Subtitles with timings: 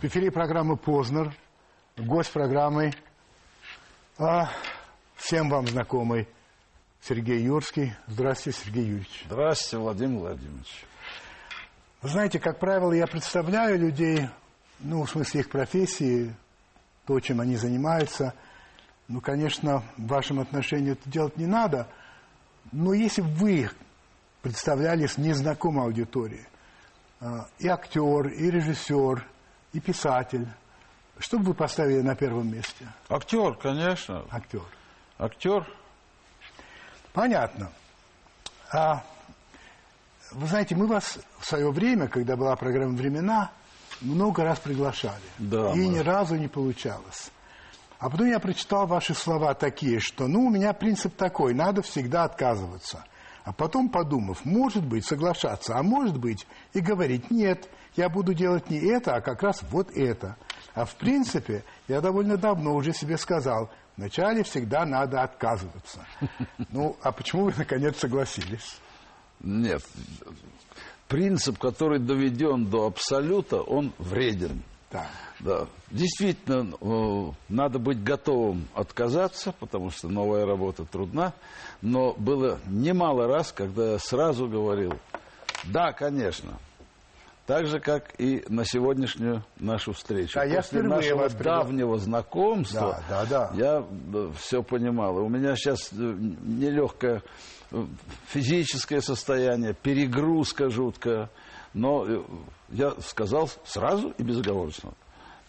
[0.00, 1.36] В эфире программы «Познер».
[1.98, 2.94] Гость программы
[4.16, 4.48] а,
[5.14, 6.26] всем вам знакомый
[7.02, 7.92] Сергей Юрский.
[8.06, 9.26] Здравствуйте, Сергей Юрьевич.
[9.26, 10.86] Здравствуйте, Владимир Владимирович.
[12.00, 14.30] Вы знаете, как правило, я представляю людей,
[14.78, 16.34] ну, в смысле их профессии,
[17.04, 18.32] то, чем они занимаются.
[19.06, 21.88] Ну, конечно, в вашем отношении это делать не надо.
[22.72, 23.70] Но если бы вы
[24.40, 26.46] представлялись незнакомой аудитории,
[27.20, 29.26] а, и актер, и режиссер,
[29.72, 30.46] и писатель,
[31.18, 32.86] что бы вы поставили на первом месте?
[33.08, 34.24] Актер, конечно.
[34.30, 34.62] Актер.
[35.18, 35.66] Актер.
[37.12, 37.70] Понятно.
[38.72, 39.04] А,
[40.32, 43.50] вы знаете, мы вас в свое время, когда была программа «Времена»,
[44.00, 45.20] много раз приглашали.
[45.38, 47.30] Да, и мы- ни разу не получалось.
[47.98, 52.24] А потом я прочитал ваши слова такие, что, ну, у меня принцип такой, надо всегда
[52.24, 53.04] отказываться.
[53.44, 57.68] А потом, подумав, может быть, соглашаться, а может быть, и говорить, нет,
[58.00, 60.36] я буду делать не это, а как раз вот это.
[60.74, 66.06] А в принципе, я довольно давно уже себе сказал, вначале всегда надо отказываться.
[66.70, 68.78] Ну, а почему вы, наконец, согласились?
[69.40, 69.82] Нет.
[71.08, 74.62] Принцип, который доведен до абсолюта, он вреден.
[74.90, 75.06] Да.
[75.40, 75.66] Да.
[75.90, 81.34] Действительно, э, надо быть готовым отказаться, потому что новая работа трудна.
[81.82, 84.94] Но было немало раз, когда я сразу говорил,
[85.64, 86.58] да, конечно.
[87.50, 90.34] Так же, как и на сегодняшнюю нашу встречу.
[90.36, 93.50] Да, я После впервые нашего вас давнего знакомства Да, да, да.
[93.56, 93.84] я
[94.38, 95.18] все понимал.
[95.18, 97.24] И У меня сейчас нелегкое
[97.72, 97.84] э,
[98.28, 101.28] физическое состояние, перегрузка жуткая.
[101.74, 102.22] Но э,
[102.68, 104.92] я сказал сразу и безоговорочно.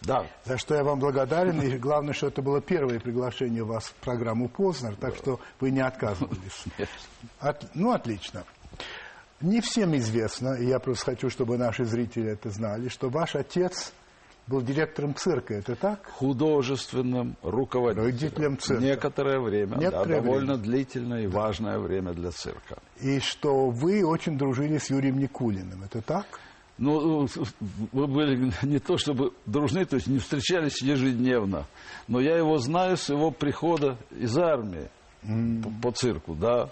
[0.00, 1.62] Да, За что я вам благодарен.
[1.62, 5.80] И главное, что это было первое приглашение вас в программу «Познер», так что вы не
[5.80, 6.64] отказывались.
[7.38, 8.42] От- ну, отлично.
[9.42, 13.92] Не всем известно, и я просто хочу, чтобы наши зрители это знали, что ваш отец
[14.46, 15.54] был директором цирка.
[15.54, 16.06] Это так?
[16.10, 18.06] художественным руководителем.
[18.06, 18.82] Руководителем цирка.
[18.82, 20.64] Некоторое время, Некоторое да, довольно время.
[20.64, 22.78] длительное и важное время для цирка.
[23.00, 25.82] И что вы очень дружили с Юрием Никулиным.
[25.84, 26.26] Это так?
[26.78, 27.26] Ну,
[27.92, 31.66] вы были не то чтобы дружны, то есть не встречались ежедневно,
[32.08, 34.88] но я его знаю с его прихода из армии
[35.22, 36.70] по, по цирку, да.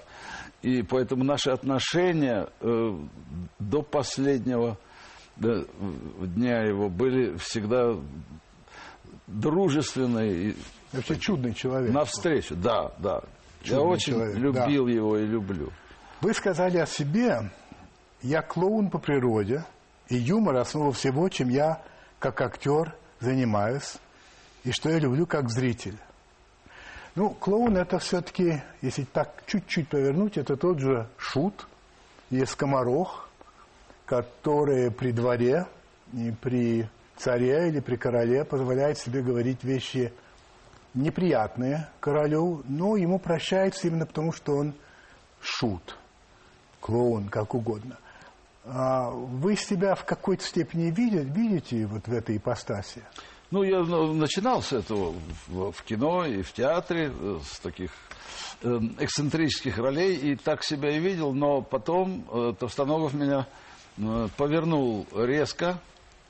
[0.62, 2.98] И поэтому наши отношения э,
[3.58, 4.78] до последнего
[5.36, 5.64] да,
[6.20, 7.94] дня его были всегда
[9.26, 10.54] дружественные
[10.92, 11.92] Вообще чудный человек.
[11.92, 13.22] навстречу, да, да.
[13.62, 15.70] я Чудный очень человек, любил его и люблю.
[16.20, 17.50] Вы сказали о себе,
[18.20, 19.64] я клоун по природе,
[20.08, 21.80] и юмор– основа всего, чем я,
[22.18, 23.96] как актер, занимаюсь,
[24.64, 25.96] и что я люблю как зритель.
[27.16, 31.66] Ну, клоун– это все-таки, если так чуть-чуть повернуть, это тот же шут
[32.30, 33.28] и скоморох,
[34.06, 35.66] который при дворе,
[36.12, 40.12] и при царе или при короле позволяет себе говорить вещи
[40.94, 44.74] неприятные королю, но ему прощается именно потому, что он
[45.40, 45.96] шут,
[46.80, 47.98] клоун, как угодно.
[48.64, 53.02] А вы себя в какой-то степени видите, видите вот в этой ипостаси?
[53.50, 55.12] Ну, я ну, начинал с этого
[55.48, 57.90] в, кино и в театре, э, с таких
[58.62, 63.46] э, эксцентрических ролей, и так себя и видел, но потом э, Товстоногов меня
[64.36, 65.78] повернул резко,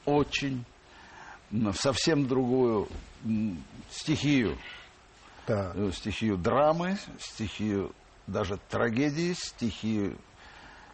[0.06, 0.64] очень,
[1.50, 2.88] в совсем другую
[3.90, 4.56] стихию,
[5.46, 5.74] Да.
[5.92, 7.92] стихию драмы, стихию
[8.26, 10.16] даже трагедии, стихию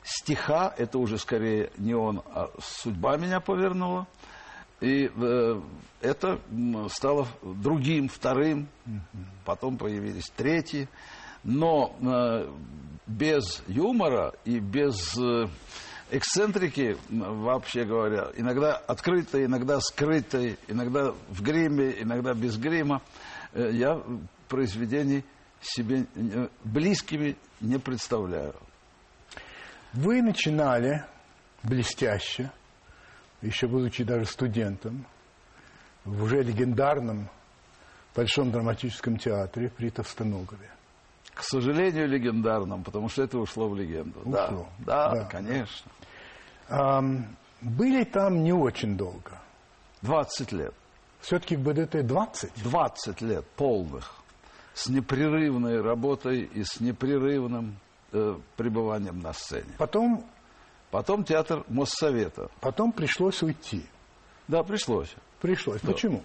[0.02, 4.06] стиха, это уже скорее не он, а судьба меня повернула.
[4.80, 5.60] И э,
[6.00, 6.38] это
[6.90, 8.68] стало другим, вторым,
[9.44, 10.88] потом появились третьи.
[11.44, 12.52] Но э,
[13.06, 15.46] без юмора и без э,
[16.10, 23.00] эксцентрики, вообще говоря, иногда открытой, иногда скрытой, иногда в гриме, иногда без грима,
[23.54, 24.02] я
[24.48, 25.24] произведений
[25.60, 26.06] себе
[26.64, 28.54] близкими не представляю.
[29.94, 31.04] Вы начинали
[31.62, 32.50] блестяще,
[33.42, 35.04] еще будучи даже студентом,
[36.04, 37.28] в уже легендарном
[38.14, 40.70] Большом драматическом театре при Товстоногове.
[41.34, 44.18] К сожалению, легендарным, потому что это ушло в легенду.
[44.24, 44.68] Да, Ушло.
[44.78, 45.24] да, Да.
[45.26, 45.90] конечно.
[46.70, 47.26] Ам,
[47.60, 49.38] были там не очень долго.
[50.00, 50.72] 20 лет.
[51.20, 52.62] Все-таки в БДТ 20?
[52.62, 54.14] 20 лет полных.
[54.72, 57.76] С непрерывной работой и с непрерывным
[58.12, 59.74] э, пребыванием на сцене.
[59.76, 60.24] Потом,
[60.96, 62.48] Потом театр Моссовета.
[62.62, 63.84] потом пришлось уйти.
[64.48, 65.14] Да, пришлось.
[65.42, 65.82] Пришлось.
[65.82, 66.22] Почему?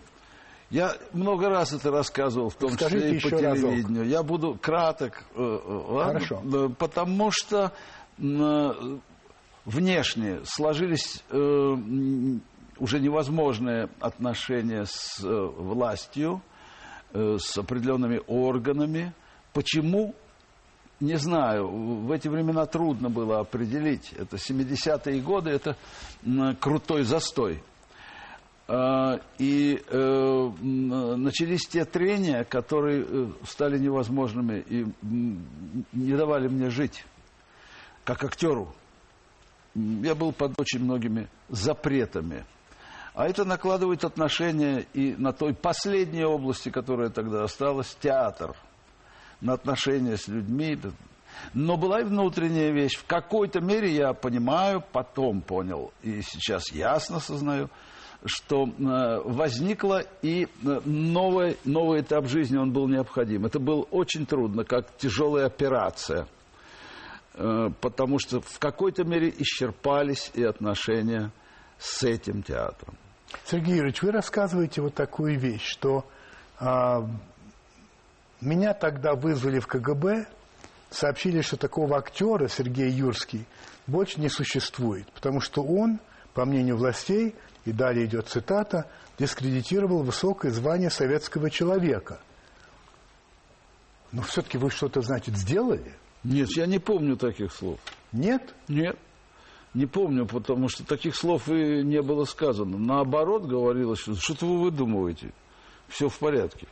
[0.69, 3.69] Я много раз это рассказывал, в том Скажите числе и по еще разок.
[3.69, 4.07] телевидению.
[4.07, 6.21] Я буду краток, э, э, ладно?
[6.21, 6.69] Хорошо.
[6.79, 7.73] Потому что
[8.17, 8.71] э,
[9.65, 16.41] внешне сложились уже невозможные отношения с властью,
[17.13, 19.13] с определенными органами.
[19.51, 20.15] Почему?
[21.01, 21.67] Не знаю.
[21.67, 24.13] В эти времена трудно было определить.
[24.13, 25.75] Это 70-е годы, это
[26.59, 27.63] крутой застой.
[28.67, 37.03] А, И э, начались те трения, которые э, стали невозможными и не давали мне жить
[38.05, 38.73] как актеру.
[39.75, 42.45] Я был под очень многими запретами.
[43.13, 48.55] А это накладывает отношения и на той последней области, которая тогда осталась, театр.
[49.41, 50.77] На отношения с людьми.
[51.53, 52.97] Но была и внутренняя вещь.
[52.97, 57.69] В какой-то мере я понимаю, потом понял, и сейчас ясно сознаю,
[58.25, 63.45] что э, возникла и э, новый, новый этап жизни, он был необходим.
[63.45, 66.27] Это было очень трудно, как тяжелая операция.
[67.33, 71.31] Э, потому что в какой-то мере исчерпались и отношения
[71.79, 72.95] с этим театром.
[73.45, 76.05] Сергей Юрьевич, вы рассказываете вот такую вещь, что
[76.59, 77.07] а,
[78.41, 80.25] меня тогда вызвали в КГБ,
[80.89, 83.45] сообщили, что такого актера Сергей Юрский
[83.87, 85.99] больше не существует, потому что он,
[86.33, 87.35] по мнению властей,
[87.65, 92.19] и далее идет цитата, дискредитировал высокое звание советского человека.
[94.11, 95.93] Но все-таки вы что-то, значит, сделали?
[96.23, 97.79] Нет, я не помню таких слов.
[98.11, 98.53] Нет?
[98.67, 98.97] Нет,
[99.73, 102.77] не помню, потому что таких слов и не было сказано.
[102.77, 105.31] Наоборот, говорилось, что что-то вы выдумываете.
[105.87, 106.67] Все в порядке.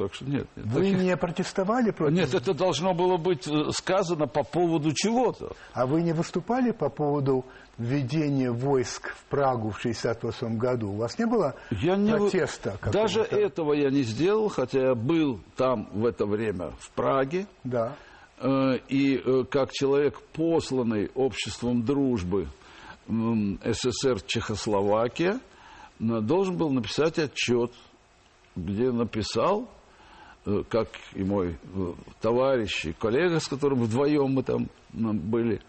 [0.00, 0.46] Так что нет.
[0.56, 2.16] нет Вы таких- не протестовали против...
[2.16, 5.52] Нет, это должно было быть э, сказано по поводу чего-то.
[5.74, 7.44] А вы не выступали по поводу
[7.76, 10.92] введения войск в Прагу в 1968 году?
[10.92, 12.12] У вас не было Я не...
[12.12, 12.78] протеста?
[12.90, 17.46] Даже этого я не сделал, хотя я был там в это время, в Праге.
[17.62, 17.94] Да.
[18.38, 22.48] Э, И э, как человек, посланный обществом дружбы
[23.06, 25.40] СССР Чехословакия,
[25.98, 27.72] должен был написать отчет,
[28.56, 29.68] где написал,
[30.44, 35.60] как и мой э, товарищ и коллега, с которым вдвоем мы там были,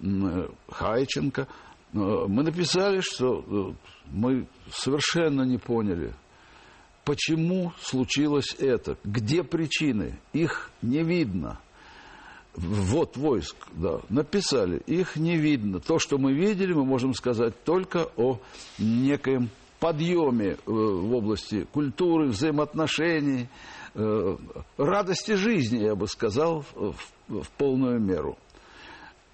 [0.00, 1.46] э, Хайченко, э,
[1.92, 3.74] мы написали, что э,
[4.10, 6.14] мы совершенно не поняли,
[7.04, 11.60] почему случилось это, где причины, их не видно.
[12.54, 15.78] Вот войск, да, написали, их не видно.
[15.78, 18.40] То, что мы видели, мы можем сказать только о
[18.78, 23.48] некоем подъеме э, в области культуры, взаимоотношений,
[23.96, 24.36] э,
[24.78, 26.94] радости жизни, я бы сказал, в,
[27.28, 28.36] в полную меру.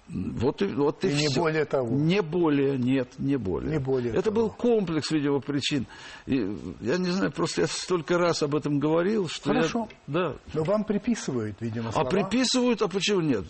[0.09, 1.41] Вот и, вот и, И не всё.
[1.41, 1.87] более того.
[1.95, 3.71] Не более, нет, не более.
[3.71, 4.35] Не более Это того.
[4.35, 5.87] был комплекс, видимо, причин.
[6.25, 6.35] И,
[6.81, 9.87] я не знаю, просто я столько раз об этом говорил, что Хорошо.
[10.07, 10.13] я...
[10.13, 12.09] Да, Но вам приписывают, видимо, а слова.
[12.09, 13.45] приписывают, а почему нет?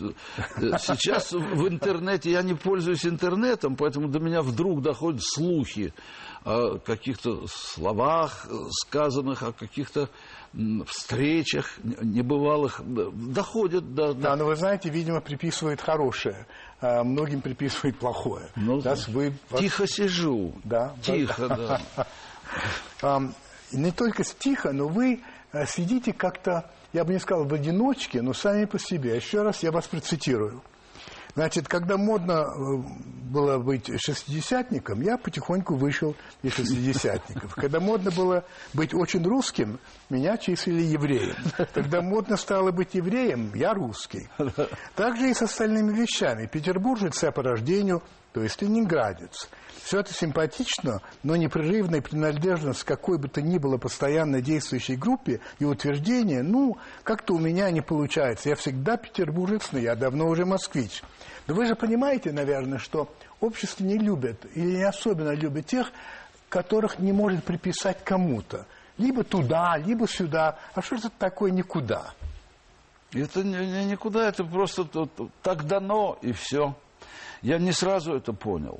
[0.58, 5.92] Э, Сейчас в интернете, я не пользуюсь интернетом, поэтому до меня вдруг доходят слухи
[6.46, 8.54] о каких-то словах, э,
[8.86, 10.10] сказанных, о каких-то
[10.86, 12.82] встречах небывалых.
[12.86, 14.14] Доходят до...
[14.14, 16.46] Да, но вы знаете, видимо, приписывают хорошее,
[16.80, 18.50] а многим приписывают плохое.
[18.56, 20.54] Ну, Раз вы, Тихо сижу.
[20.64, 21.82] Да, Тихо,
[23.02, 23.22] да.
[23.72, 25.22] не только тихо, но вы
[25.52, 29.16] э, сидите как-то, я бы не сказал в одиночке, но сами по себе.
[29.16, 30.62] Еще раз я вас процитирую.
[31.36, 32.54] Значит, когда модно э,
[33.32, 37.56] было быть шестидесятником, я потихоньку вышел из шестидесятников.
[37.56, 39.80] Когда модно было быть очень русским,
[40.12, 41.36] меня числили евреем.
[41.74, 44.30] Когда модно стало быть евреем, я русский.
[44.96, 46.46] Так же и с остальными вещами.
[46.46, 49.48] Петербуржец я по рождению, то есть ленинградец.
[49.84, 55.40] Все это симпатично, но непрерывная принадлежность к какой бы то ни было постоянно действующей группе
[55.60, 58.50] и утверждение, ну, как-то у меня не получается.
[58.50, 61.04] Я всегда петербуржец, но я давно уже москвич.
[61.48, 65.92] Но вы же понимаете, наверное, что общество не любит или не особенно любит тех,
[66.50, 68.66] которых не может приписать кому-то.
[68.98, 70.58] Либо туда, либо сюда.
[70.74, 72.14] А что это такое никуда?
[73.12, 74.88] Это никуда, это просто
[75.44, 76.76] так дано, и все.
[77.44, 78.80] Я не сразу это понял.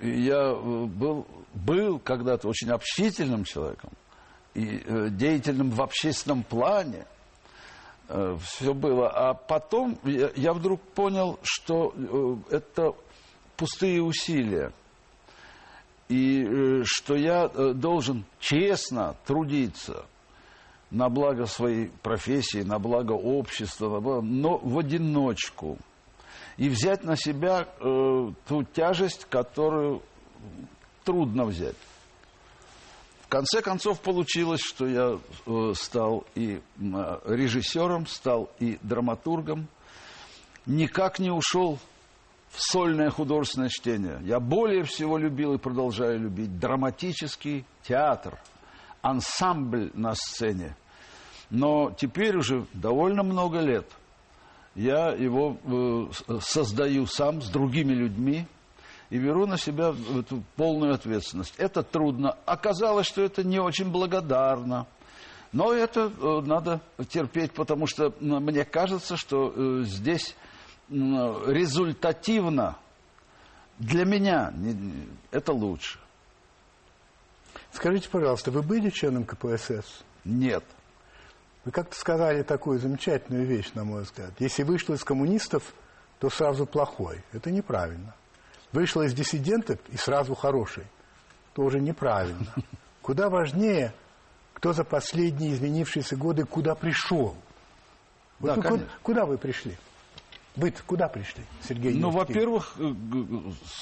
[0.00, 3.90] Я э, был, был когда-то очень общительным человеком
[4.54, 7.06] и э, деятельным в общественном плане.
[8.08, 9.08] все было.
[9.08, 12.92] А потом я, вдруг понял, что э, это
[13.56, 14.72] пустые усилия.
[16.08, 20.04] И э, что я э, должен честно трудиться
[20.90, 25.78] на благо своей профессии, на благо общества, но в одиночку.
[26.62, 30.00] И взять на себя э, ту тяжесть, которую
[31.02, 31.74] трудно взять.
[33.22, 39.66] В конце концов получилось, что я э, стал и э, режиссером, стал и драматургом.
[40.64, 41.80] Никак не ушел
[42.50, 44.20] в сольное художественное чтение.
[44.22, 48.38] Я более всего любил и продолжаю любить драматический театр,
[49.00, 50.76] ансамбль на сцене.
[51.50, 53.90] Но теперь уже довольно много лет
[54.74, 58.46] я его э, создаю сам с другими людьми
[59.10, 61.54] и беру на себя эту полную ответственность.
[61.58, 62.36] Это трудно.
[62.46, 64.86] Оказалось, что это не очень благодарно.
[65.52, 70.34] Но это э, надо терпеть, потому что мне кажется, что э, здесь
[70.88, 72.76] результативно
[73.78, 74.52] для меня
[75.30, 75.98] это лучше.
[77.72, 80.02] Скажите, пожалуйста, вы были членом КПСС?
[80.24, 80.64] Нет.
[81.64, 84.32] Вы как-то сказали такую замечательную вещь, на мой взгляд.
[84.38, 85.74] Если вышел из коммунистов,
[86.18, 87.22] то сразу плохой.
[87.32, 88.14] Это неправильно.
[88.72, 90.84] Вышел из диссидентов и сразу хороший.
[91.54, 92.46] Тоже неправильно.
[93.02, 93.94] Куда важнее,
[94.54, 97.36] кто за последние изменившиеся годы куда пришел.
[98.38, 99.76] Вот да, куда, куда вы пришли?
[100.56, 102.92] вы куда пришли, Сергей Ну, во-первых, э,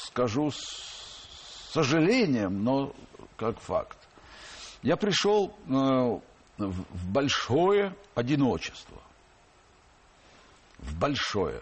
[0.06, 2.92] скажу с сожалением, но
[3.36, 3.98] как факт.
[4.82, 6.20] Я пришел э,
[6.68, 8.98] в большое одиночество.
[10.78, 11.60] В большое.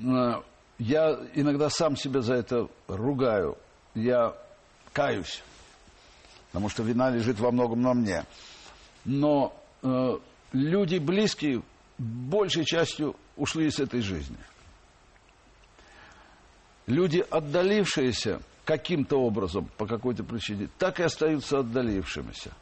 [0.00, 0.42] Э,
[0.78, 3.56] я иногда сам себя за это ругаю.
[3.94, 4.34] Я
[4.92, 5.42] каюсь,
[6.48, 8.24] потому что вина лежит во многом на мне.
[9.04, 10.18] Но э,
[10.52, 11.62] люди близкие
[11.98, 14.38] большей частью ушли из этой жизни.
[16.86, 22.52] Люди, отдалившиеся каким-то образом, по какой-то причине, так и остаются отдалившимися.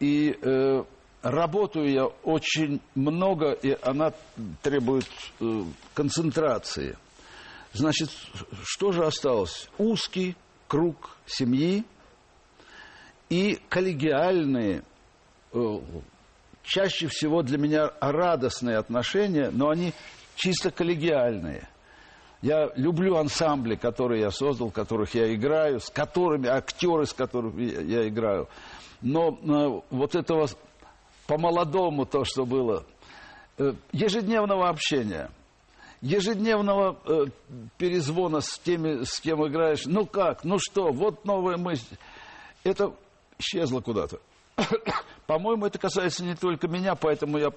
[0.00, 0.84] И э,
[1.22, 4.12] работаю я очень много, и она
[4.62, 5.08] требует
[5.40, 5.64] э,
[5.94, 6.96] концентрации.
[7.72, 8.10] Значит,
[8.64, 9.68] что же осталось?
[9.78, 10.36] Узкий
[10.68, 11.84] круг семьи
[13.28, 14.82] и коллегиальные
[15.52, 15.78] э,
[16.62, 19.92] чаще всего для меня радостные отношения, но они
[20.36, 21.68] чисто коллегиальные.
[22.40, 27.80] Я люблю ансамбли, которые я создал, которых я играю, с которыми, актеры, с которыми я,
[27.80, 28.48] я играю.
[29.00, 30.48] Но э, вот этого
[31.26, 32.84] по-молодому то, что было,
[33.58, 35.30] э, ежедневного общения,
[36.00, 37.24] ежедневного э,
[37.76, 41.96] перезвона с теми, с кем играешь, ну как, ну что, вот новая мысль,
[42.62, 42.94] это
[43.38, 44.20] исчезло куда-то.
[45.26, 47.50] По-моему, это касается не только меня, поэтому я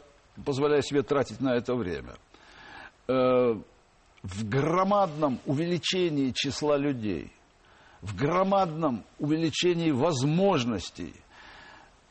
[0.44, 2.16] позволяю себе тратить на это время.
[3.08, 3.56] Э,
[4.24, 7.32] в громадном увеличении числа людей,
[8.02, 11.14] в громадном увеличении возможностей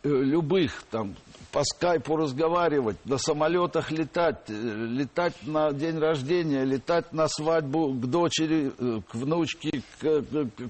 [0.02, 1.14] э, любых, там,
[1.52, 8.06] по скайпу разговаривать, на самолетах летать, э, летать на день рождения, летать на свадьбу к
[8.06, 9.82] дочери, к внучке,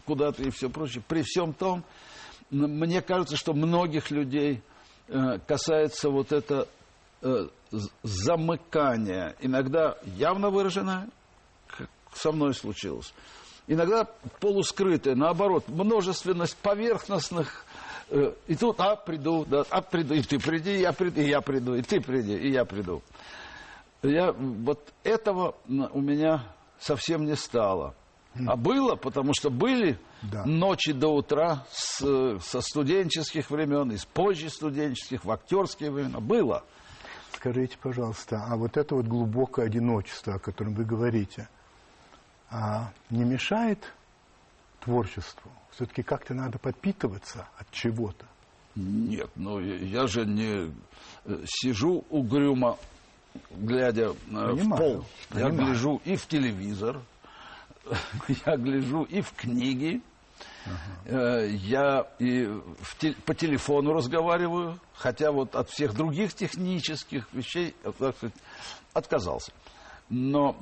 [0.06, 1.02] куда-то и все прочее.
[1.06, 1.85] При всем том,
[2.50, 4.62] мне кажется, что многих людей
[5.12, 6.68] Э, касается вот это
[7.23, 7.49] э,
[8.04, 11.11] замыкания, иногда явно выраженное, как
[12.14, 13.12] со мной случилось,
[13.67, 14.05] иногда
[14.40, 17.64] полускрытое, наоборот, множественность поверхностных
[18.11, 21.29] э, и тут, а, приду, да, а, приду, и ты приди, и я приду, и
[21.29, 23.02] я приду, и ты приди, и я приду.
[24.02, 26.45] Я, вот этого у меня
[26.79, 27.95] совсем не стало.
[28.47, 30.45] А было, потому что были да.
[30.45, 36.21] ночи до утра с, со студенческих времен, из позже студенческих, в актерские времена.
[36.21, 36.62] Было.
[37.35, 41.49] Скажите, пожалуйста, а вот это вот глубокое одиночество, о котором вы говорите,
[42.50, 43.92] а не мешает
[44.80, 45.50] творчеству?
[45.71, 48.26] Все-таки как-то надо подпитываться от чего-то.
[48.75, 50.73] Нет, ну я же не
[51.25, 52.78] э, сижу угрюмо,
[53.50, 55.04] глядя понимаю, в пол.
[55.28, 55.54] Понимаю.
[55.54, 57.00] Я гляжу и в телевизор,
[58.47, 60.00] я гляжу и в книги,
[60.66, 61.49] uh-huh.
[61.49, 68.16] я и в те, по телефону разговариваю, хотя вот от всех других технических вещей так
[68.16, 68.35] сказать,
[68.92, 69.52] отказался.
[70.11, 70.55] Но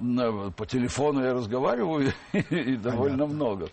[0.57, 3.35] по телефону я разговариваю и довольно Понятно.
[3.35, 3.71] много.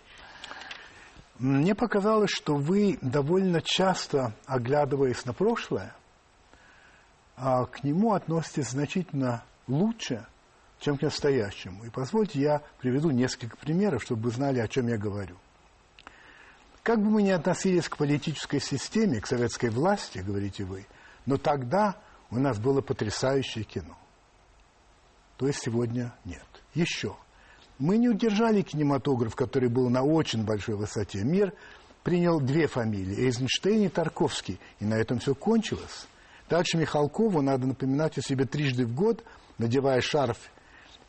[1.37, 5.93] Мне показалось, что вы довольно часто, оглядываясь на прошлое,
[7.35, 10.25] а к нему относитесь значительно лучше,
[10.79, 11.83] чем к настоящему.
[11.83, 15.35] И позвольте, я приведу несколько примеров, чтобы вы знали, о чем я говорю.
[16.83, 20.85] Как бы мы ни относились к политической системе, к советской власти, говорите вы,
[21.25, 21.97] но тогда
[22.29, 23.97] у нас было потрясающее кино.
[25.37, 26.45] То есть сегодня нет.
[26.73, 27.15] Еще.
[27.77, 31.23] Мы не удержали кинематограф, который был на очень большой высоте.
[31.23, 31.53] Мир
[32.03, 36.07] принял две фамилии, Эйзенштейн и Тарковский, и на этом все кончилось.
[36.49, 39.23] Дальше Михалкову надо напоминать о себе трижды в год,
[39.57, 40.37] надевая шарф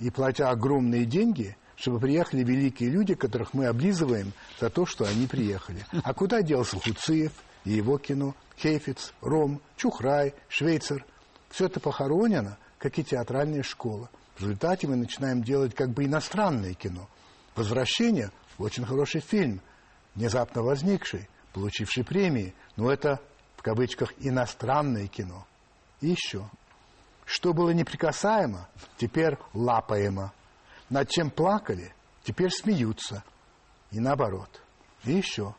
[0.00, 5.26] и платя огромные деньги, чтобы приехали великие люди, которых мы облизываем за то, что они
[5.26, 5.84] приехали.
[6.02, 7.32] А куда делся Хуциев
[7.64, 11.04] и его кино, Хейфиц, Ром, Чухрай, Швейцер?
[11.50, 14.10] Все это похоронено, как и театральная школа.
[14.36, 17.08] В результате мы начинаем делать как бы иностранное кино.
[17.54, 19.60] «Возвращение»– очень хороший фильм,
[20.14, 23.20] внезапно возникший, получивший премии, но это,
[23.56, 25.46] в кавычках, иностранное кино.
[26.00, 26.48] И еще.
[27.24, 28.68] Что было неприкасаемо,
[28.98, 30.32] теперь лапаемо.
[30.90, 31.92] Над чем плакали,
[32.24, 33.24] теперь смеются.
[33.90, 34.60] И наоборот.
[35.04, 35.54] И еще.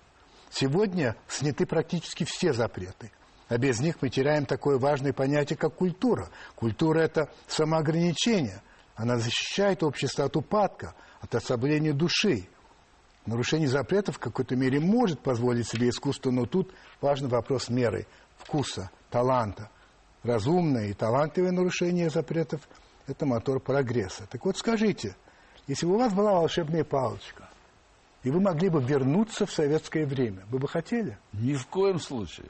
[0.50, 3.12] Сегодня сняты практически все запреты.
[3.50, 6.30] А без них мы теряем такое важное понятие, как культура.
[6.56, 8.62] Культура– это самоограничение.
[8.96, 12.48] Она защищает общество от упадка, от ослабления души.
[13.25, 18.06] Нарушение запретов в какой-то мере может позволить себе искусство, но тут важный вопрос меры,
[18.38, 19.70] вкуса, таланта.
[20.24, 22.62] Разумное и талантливое нарушение запретов–
[23.08, 24.27] это мотор прогресса.
[24.30, 25.16] Так вот скажите,
[25.68, 27.50] если бы у вас была волшебная палочка,
[28.24, 31.18] и вы могли бы вернуться в советское время, вы бы хотели?
[31.34, 32.48] Ни в коем случае.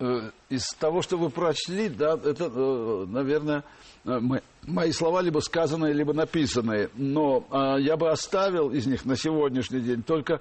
[0.00, 3.64] Э, из того, что вы прочли, да, это, э, наверное,
[4.04, 4.20] э,
[4.62, 6.88] мои слова либо сказанные, либо написанные.
[6.94, 7.44] Но
[7.80, 10.40] я бы оставил из них на сегодняшний день только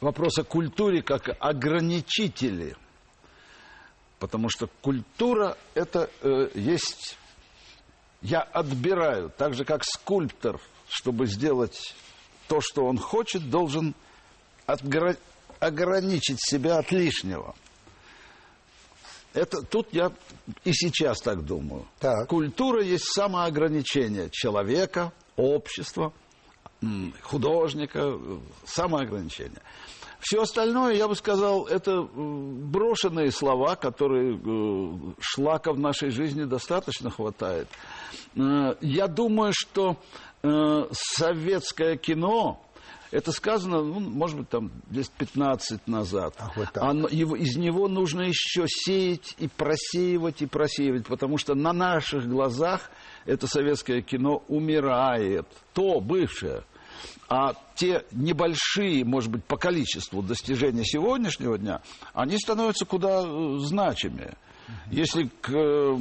[0.00, 2.76] вопрос о культуре как ограничители.
[4.18, 6.10] Потому что культура– это
[6.54, 7.16] есть...
[8.22, 11.94] Я отбираю, так же, как скульптор, чтобы сделать
[12.48, 13.94] то, что он хочет, должен
[14.66, 17.54] ограничить себя от лишнего–
[19.32, 20.12] это тут я
[20.64, 21.86] и сейчас так думаю.
[21.98, 22.28] Так.
[22.28, 26.12] Культура есть самоограничение человека, общества,
[27.22, 28.18] художника,
[28.64, 29.62] самоограничение.
[30.20, 37.10] Все остальное, я бы сказал, это брошенные слова, которые э, шлака в нашей жизни достаточно
[37.10, 37.68] хватает.
[38.36, 39.96] Э, я думаю, что
[40.42, 42.60] э, советское кино,
[43.10, 46.34] это сказано, ну, может быть, там лет 15 назад.
[46.38, 46.82] Ах, вот так.
[46.82, 52.28] Оно, его, из него нужно еще сеять и просеивать, и просеивать, потому что на наших
[52.28, 52.90] глазах
[53.26, 55.46] это советское кино умирает.
[55.74, 56.62] То бывшее.
[57.28, 61.80] А те небольшие, может быть, по количеству достижения сегодняшнего дня,
[62.12, 64.36] они становятся куда э, значимее.
[64.90, 65.96] Если к э,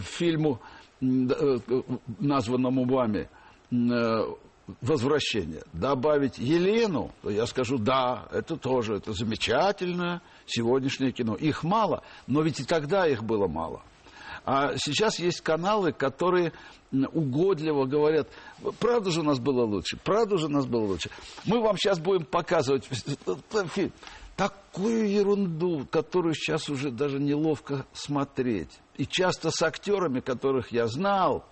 [0.00, 0.60] фильму,
[1.00, 1.58] э,
[2.18, 3.28] названному вами,
[4.80, 11.34] возвращения, добавить Елену, то я скажу, да, это тоже, это замечательное сегодняшнее кино.
[11.34, 13.82] Их мало, но ведь и тогда их было мало.
[14.44, 16.52] А сейчас есть каналы, которые
[16.92, 18.28] угодливо говорят,
[18.78, 21.10] правда же у нас было лучше, правда же у нас было лучше.
[21.44, 22.84] Мы вам сейчас будем показывать
[23.74, 23.92] фильм.
[24.36, 28.70] Такую ерунду, которую сейчас уже даже неловко смотреть.
[28.96, 31.44] И часто с актерами, которых я знал,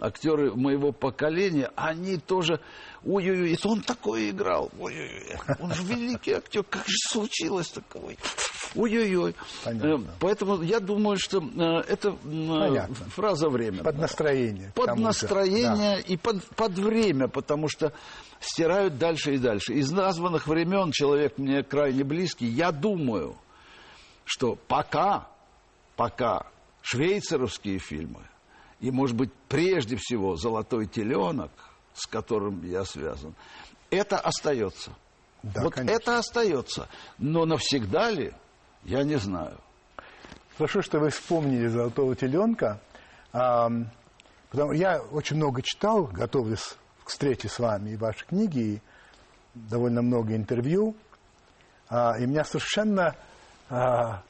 [0.00, 2.60] актеры моего поколения, они тоже,
[3.04, 8.16] ой-ой-ой, это он такое играл, ой-ой-ой, он же великий актер, как же случилось такое,
[8.74, 9.34] ой-ой-ой.
[9.64, 12.94] Э, поэтому я думаю, что э, это Понятно.
[13.14, 13.82] фраза времени.
[13.82, 14.72] Под настроение.
[14.74, 16.00] Под настроение да.
[16.00, 17.92] и под, под время, потому что
[18.40, 19.72] стирают дальше и дальше.
[19.74, 23.36] Из названных времен человек мне крайне близкий, я думаю,
[24.24, 25.28] что пока,
[25.96, 26.46] пока
[26.82, 28.20] швейцаровские фильмы–
[28.80, 31.50] и, может быть, прежде всего золотой теленок,
[31.94, 33.34] с которым я связан,
[33.90, 34.92] это остается.
[35.42, 35.96] Да, вот конечно.
[35.96, 36.88] это остается.
[37.18, 38.32] Но навсегда ли,
[38.84, 39.58] я не знаю.
[40.56, 42.80] Хорошо, что вы вспомнили золотого теленка.
[43.32, 43.68] А,
[44.50, 48.82] потому я очень много читал, готовясь к встрече с вами и ваши книги, и
[49.54, 50.96] довольно много интервью.
[51.88, 53.16] А, и меня совершенно
[53.70, 54.22] а,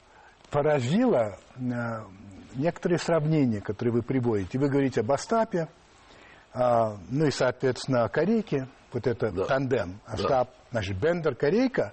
[0.50, 2.06] поразило а,
[2.54, 4.58] некоторые сравнения, которые вы приводите.
[4.58, 5.68] Вы говорите об Остапе,
[6.52, 9.44] а, ну и, соответственно, Корейке, вот это да.
[9.44, 10.54] тандем, Остап, да.
[10.72, 11.92] значит, Бендер, Корейка,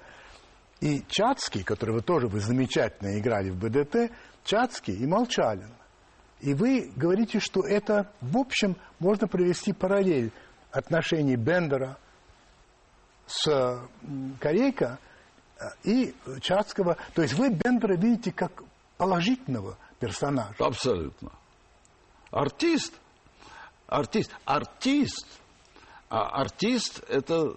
[0.81, 4.11] и Чацкий, которого тоже вы замечательно играли в БДТ,
[4.43, 5.71] Чацкий и Молчалин.
[6.41, 10.31] И вы говорите, что это, в общем, можно провести параллель
[10.71, 11.97] отношений Бендера
[13.25, 13.79] с
[14.39, 14.99] Корейка
[15.57, 16.97] а, и Чацкого.
[17.13, 18.63] То есть вы Бендера видите как
[18.97, 20.55] положительного персонаж.
[20.59, 21.31] Абсолютно.
[22.31, 22.93] Артист.
[23.87, 24.31] Артист.
[24.45, 25.25] Артист.
[26.09, 27.55] А артист это,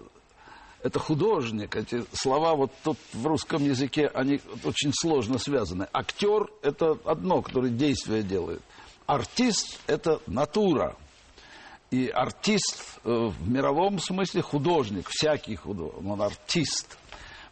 [0.81, 1.75] это художник.
[1.75, 5.87] Эти слова вот тут в русском языке, они очень сложно связаны.
[5.93, 8.63] Актер это одно, который действие делает.
[9.05, 10.95] Артист это натура.
[11.91, 16.97] И артист э, в мировом смысле художник, всякий художник, он артист.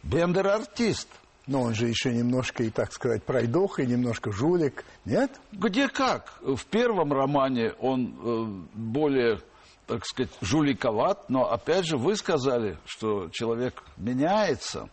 [0.02, 1.08] Бендер артист–
[1.48, 5.40] но он же еще немножко, и так сказать, пройдох, и немножко жулик, нет?
[5.50, 6.38] Где как?
[6.42, 9.40] В первом романе он э, более,
[9.86, 14.90] так сказать, жуликоват, но опять же вы сказали, что человек меняется,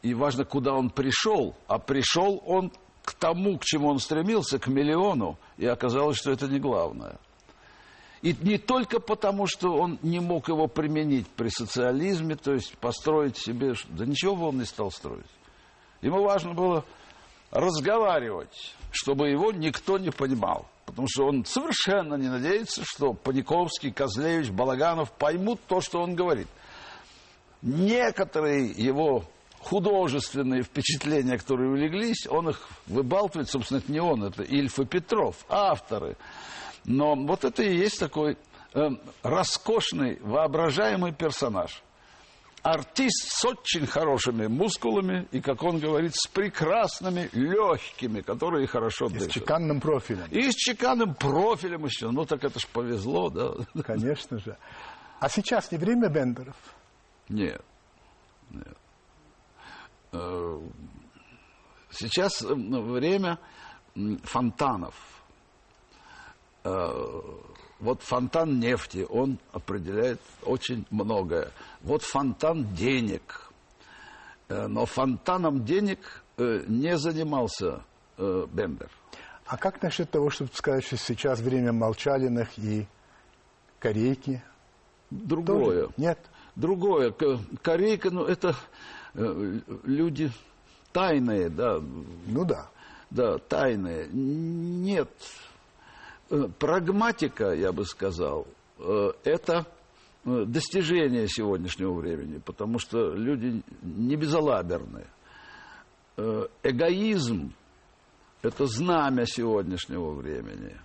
[0.00, 1.54] и важно, куда он пришел.
[1.68, 2.72] А пришел он
[3.04, 7.18] к тому, к чему он стремился, к миллиону, и оказалось, что это не главное.
[8.22, 13.36] И не только потому, что он не мог его применить при социализме, то есть построить
[13.36, 13.74] себе...
[13.90, 15.26] Да ничего бы он не стал строить.
[16.02, 16.84] Ему важно было
[17.50, 20.66] разговаривать, чтобы его никто не понимал.
[20.84, 26.48] Потому что он совершенно не надеется, что Паниковский, Козлевич, Балаганов поймут то, что он говорит.
[27.62, 29.24] Некоторые его
[29.60, 35.36] художественные впечатления, которые улеглись, он их выбалтывает, собственно, это не он, это Ильф и Петров,
[35.48, 36.16] авторы.
[36.84, 38.36] Но вот это и есть такой
[38.74, 38.88] э,
[39.22, 41.80] роскошный, воображаемый персонаж.
[42.62, 49.14] Артист с очень хорошими мускулами и, как он говорит, с прекрасными легкими, которые хорошо И
[49.14, 49.30] дышат.
[49.30, 50.26] с чеканным профилем.
[50.30, 52.10] И с чеканным профилем еще.
[52.12, 53.52] Ну, так это ж повезло, да?
[53.82, 54.56] Конечно же.
[55.18, 56.56] А сейчас не время Бендеров?
[57.28, 57.62] Нет.
[58.50, 58.76] Нет.
[60.12, 60.60] Э,
[61.90, 63.38] Сейчас э, время
[64.22, 64.94] фонтанов.
[67.82, 71.50] Вот фонтан нефти, он определяет очень многое.
[71.82, 73.50] Вот фонтан денег.
[74.48, 77.82] Э, Но фонтаном денег э, не занимался
[78.18, 78.88] э, Бендер.
[79.46, 82.86] А как насчет того, чтобы сказать, что сейчас время Молчалиных и
[83.80, 84.40] Корейки?
[85.10, 85.86] Другое.
[85.86, 85.94] Тоже?
[85.96, 86.18] Нет?
[86.54, 87.12] Другое.
[87.62, 88.54] Корейка, ну, это
[89.14, 90.30] люди
[90.92, 91.80] тайные, да,
[92.26, 92.68] Ну да.
[93.10, 94.06] да, тайные.
[94.12, 95.10] Нет.
[96.32, 98.46] Э, Прагматика, я бы сказал,
[98.78, 99.66] э, это
[100.24, 105.06] э, достижение сегодняшнего времени, потому что люди не безалаберны.
[106.16, 107.52] Э, Эгоизм–
[108.42, 110.78] это знамя сегодняшнего времени.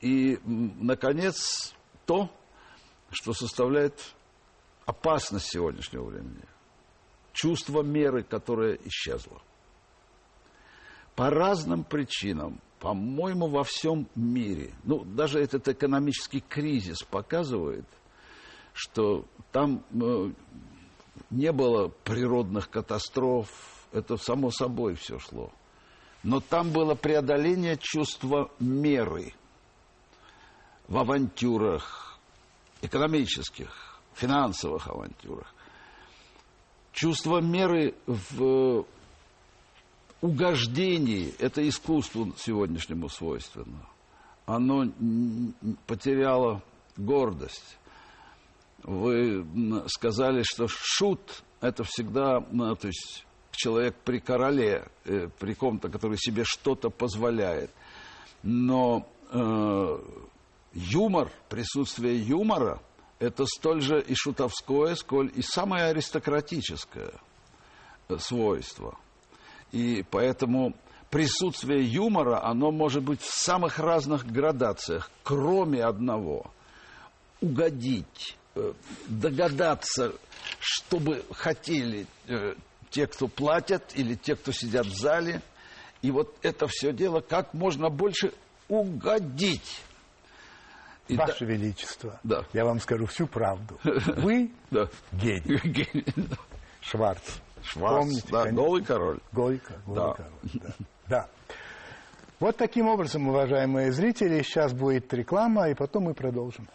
[0.00, 2.30] И, наконец, то,
[3.10, 4.14] что составляет
[4.84, 6.44] опасность сегодняшнего времени.
[7.32, 9.40] Чувство меры, которое исчезло.
[11.20, 17.84] По разным причинам, по-моему, во всем мире, ну, даже этот экономический кризис показывает,
[18.72, 20.30] что там э,
[21.28, 23.50] не было природных катастроф,
[23.92, 25.52] это само собой все шло.
[26.22, 29.34] Но там было преодоление чувства меры
[30.88, 32.18] в авантюрах,
[32.80, 35.54] экономических, финансовых авантюрах.
[36.92, 38.86] Чувство меры в
[40.20, 43.86] угождении– это искусству сегодняшнему свойственно.
[44.46, 44.90] Оно
[45.86, 46.62] потеряло
[46.96, 47.78] гордость.
[48.82, 49.44] Вы
[49.88, 56.44] сказали, что шут– это всегда, то есть человек при короле, э, при ком-то, который себе
[56.44, 57.70] что-то позволяет.
[58.42, 59.98] Но э,
[60.72, 62.80] юмор, присутствие юмора–
[63.18, 67.12] это столь же и шутовское, сколь и самое аристократическое
[68.08, 68.98] э, свойство.
[69.72, 70.74] И поэтому
[71.10, 76.50] присутствие юмора, оно может быть в самых разных градациях, кроме одного–
[77.40, 78.72] угодить, э,
[79.08, 80.12] догадаться,
[80.58, 82.54] чтобы хотели э,
[82.90, 85.40] те, кто платят, или те, кто сидят в зале.
[86.02, 88.32] И вот это все дело как можно больше
[88.68, 89.80] угодить.
[91.08, 92.44] И да- Ваше Величество, Да.
[92.52, 93.78] я вам скажу всю правду.
[93.84, 94.88] Вы да.
[95.12, 96.04] гений.
[96.82, 97.38] Шварц.
[97.62, 98.62] Шварц, Помните, да, конечно.
[98.62, 99.20] голый король.
[99.32, 100.14] Гойко, голый Да.
[100.14, 100.74] король, да.
[101.08, 101.28] да.
[102.40, 106.66] Вот таким образом, уважаемые зрители, сейчас будет реклама, и потом мы продолжим.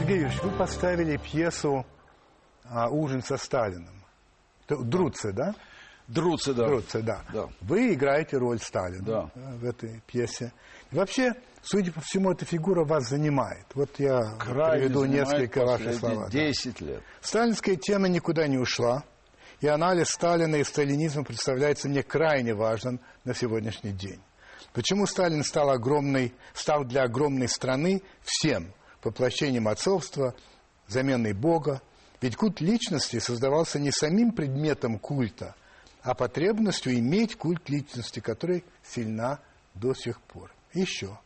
[0.00, 1.84] Сергей Юрьевич, вы поставили пьесу
[2.64, 4.04] а, «Ужин со Сталиным».
[4.68, 5.54] Друце, да?
[6.06, 6.66] Друцы, да.
[6.68, 7.20] Друце, да.
[7.32, 7.48] Да.
[7.60, 9.30] Вы играете роль Сталина Да.
[9.34, 10.52] в этой пьесе.
[10.90, 13.66] Вообще, судя по всему, эта фигура вас занимает.
[13.74, 16.30] Вот я Крайне приведу несколько ваших слов.
[16.30, 17.02] 10 лет.
[17.20, 19.04] Сталинская тема никуда не ушла,
[19.60, 24.20] и анализ Сталина и сталинизма представляется мне крайне важным на сегодняшний день.
[24.72, 28.72] Почему Сталин стал, огромной, стал для огромной страны всем
[29.02, 30.34] воплощением отцовства,
[30.86, 31.82] заменой Бога?
[32.20, 35.54] Ведь культ личности создавался не самим предметом культа,
[36.02, 39.40] а потребностью иметь культ личности, который сильна
[39.74, 40.52] до сих пор.
[40.78, 41.18] Еще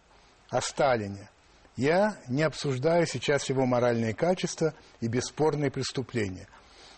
[0.49, 1.29] о Сталине.
[1.77, 6.49] Я не обсуждаю сейчас его моральные качества и бесспорные преступления.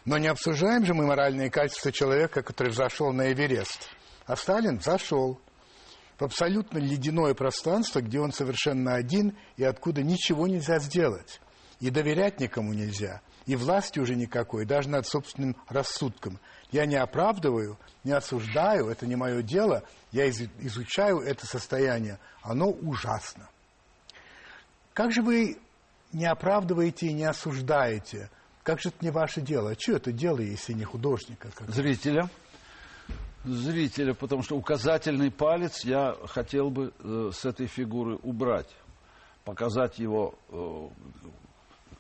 [0.05, 3.90] Но не обсуждаем же мы моральные качества человека, который взошел на Эверест.
[4.27, 5.40] А Сталин взошел
[6.17, 11.40] в абсолютно ледяное пространство, где он совершенно один и откуда ничего нельзя сделать.
[11.81, 13.21] И доверять никому нельзя.
[13.46, 16.38] И власти уже никакой, даже над собственным рассудком.
[16.72, 19.83] Я не оправдываю, не осуждаю, это не мое дело.
[20.12, 22.18] Я из- изучаю это состояние.
[22.42, 23.48] Оно ужасно.
[24.94, 25.59] Как же вы
[26.12, 28.30] не оправдываете и не осуждаете
[28.62, 29.72] Как же это не ваше дело?
[29.72, 31.50] А что это дело, если не художника?
[31.68, 32.30] Зрителя.
[33.44, 38.70] Зрителя, потому что указательный палец я хотел бы э, с этой фигуры убрать.
[39.44, 40.35] Показать его.
[40.48, 40.88] Э,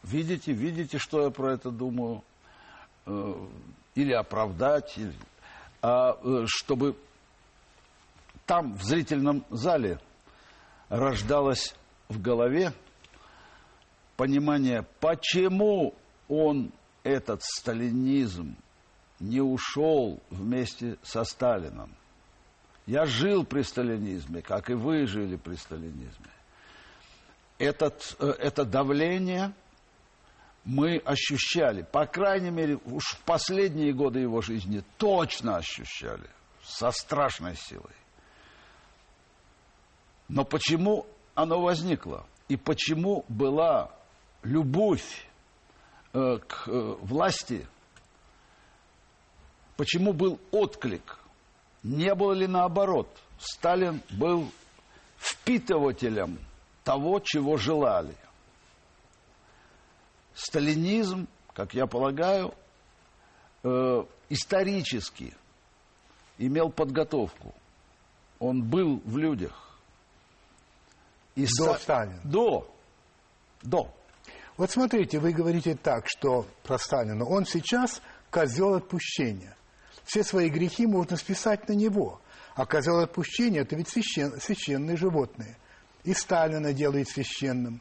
[0.04, 2.22] видите, видите, что я про это думаю.
[3.06, 3.34] Э,
[3.94, 4.96] или оправдать.
[4.96, 5.14] Или,
[5.82, 6.96] а э, чтобы
[8.46, 9.98] там, в зрительном зале,
[10.88, 11.74] рождалось
[12.08, 12.72] в голове
[14.16, 15.94] понимание, почему
[16.28, 18.56] он, этот сталинизм,
[19.20, 21.90] не ушел вместе со Сталином.
[22.86, 26.30] Я жил при сталинизме, как и вы жили при сталинизме.
[27.58, 29.52] Этот, э, это давление
[30.64, 36.28] мы ощущали, по крайней мере, уж в последние годы его жизни точно ощущали,
[36.62, 37.94] со страшной силой.
[40.28, 42.26] Но почему оно возникло?
[42.48, 43.90] И почему была
[44.42, 45.26] любовь
[46.12, 47.66] э, к э, власти?
[49.76, 51.18] Почему был отклик?
[51.82, 53.08] Не было ли наоборот?
[53.38, 54.50] Сталин был
[55.18, 56.38] впитывателем
[56.84, 58.14] того, чего желали.
[60.34, 62.54] Сталинизм, как я полагаю,
[63.62, 65.34] э, исторически
[66.38, 67.54] имел подготовку.
[68.38, 69.78] Он был в людях.
[71.34, 72.20] И до Сталина?
[72.24, 72.70] До.
[73.62, 73.92] До.
[74.56, 77.24] Вот смотрите, вы говорите так, что про Сталина.
[77.24, 79.56] Он сейчас козел отпущения.
[80.04, 82.20] Все свои грехи можно списать на него.
[82.54, 85.56] А козел отпущения– это ведь священ, священные животные.
[86.04, 87.80] И Сталина делает священным.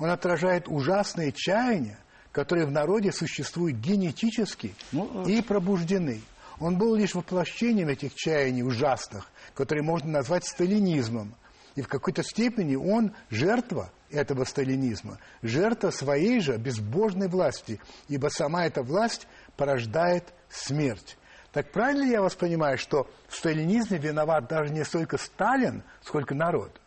[0.00, 1.98] Он отражает ужасные чаяния,
[2.32, 6.22] которые в народе существуют генетически ну, и пробуждены.
[6.58, 11.34] Он был лишь воплощением этих чаяний ужасных, которые можно назвать сталинизмом.
[11.74, 18.64] И в какой-то степени он жертва этого сталинизма, жертва своей же безбожной власти, ибо сама
[18.64, 21.18] эта власть порождает смерть.
[21.52, 26.80] Так правильно я вас понимаю, что в сталинизме виноват даже не столько Сталин, сколько народ?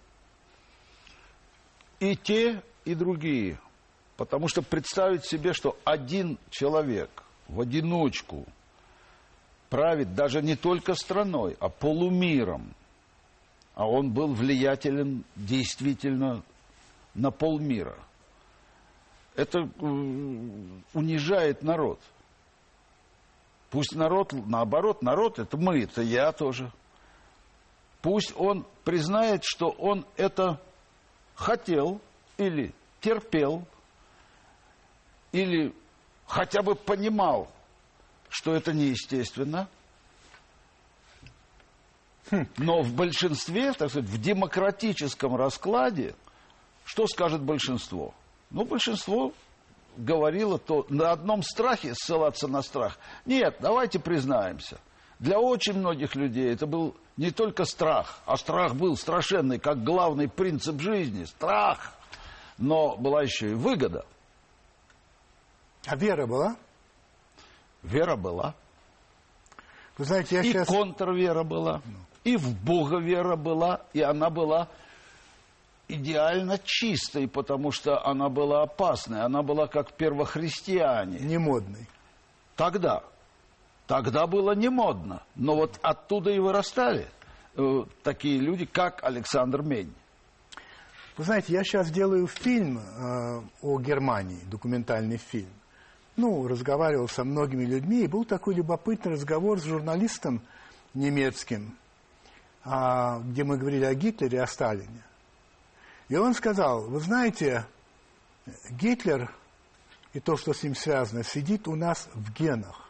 [2.00, 3.60] И те, и другие.
[4.18, 8.46] Потому что представить себе, что один человек в одиночку
[9.70, 12.76] правит даже не только страной, а полумиром,
[13.76, 16.44] а он был влиятелен действительно
[17.16, 17.98] на полмира.
[19.36, 19.62] Это
[20.94, 22.00] унижает народ.
[23.72, 26.72] Пусть народ, наоборот, народ это мы, это я тоже.
[28.04, 30.62] Пусть он признает, что он это
[31.34, 32.00] хотел
[32.38, 33.66] или терпел,
[35.32, 35.74] или
[36.26, 37.52] хотя бы понимал,
[38.30, 39.68] что это неестественно–
[42.58, 46.16] но в большинстве, так сказать, в демократическом раскладе,
[46.86, 48.14] что скажет большинство?
[48.50, 49.34] Ну, большинство
[49.98, 52.98] говорило то на одном страхе ссылаться на страх.
[53.26, 54.80] Нет, давайте признаемся.
[55.20, 60.28] Для очень многих людей это был не только страх, а страх был страшенный, как главный
[60.28, 61.26] принцип жизни.
[61.26, 61.94] Страх.
[62.58, 64.06] Но была еще и выгода.
[65.86, 66.56] А вера была?
[67.82, 68.54] Вера была.
[69.98, 70.68] Вы знаете, я и сейчас...
[70.68, 71.82] контрвера была.
[72.24, 74.70] И в Бога вера была, и она была
[75.88, 81.20] идеально чистой, потому что она была опасной, она была как первохристиане.
[81.20, 81.88] Не модной.
[82.56, 83.04] Тогда.
[83.88, 85.24] Тогда было не модно.
[85.36, 87.08] Но вот оттуда и вырастали
[87.56, 89.94] э, такие люди, как Александр Мень.
[91.16, 95.50] Вы знаете, я сейчас делаю фильм э, о Германии, документальный фильм.
[96.16, 100.42] Ну, разговаривал со многими людьми, и был такой любопытный разговор с журналистом
[100.96, 101.78] немецким,
[102.64, 105.04] а, где мы говорили о Гитлере о Сталине.
[106.10, 107.66] И он сказал, вы знаете,
[108.70, 109.32] Гитлер
[110.14, 112.90] и то, что с ним связано, сидит у нас в генах,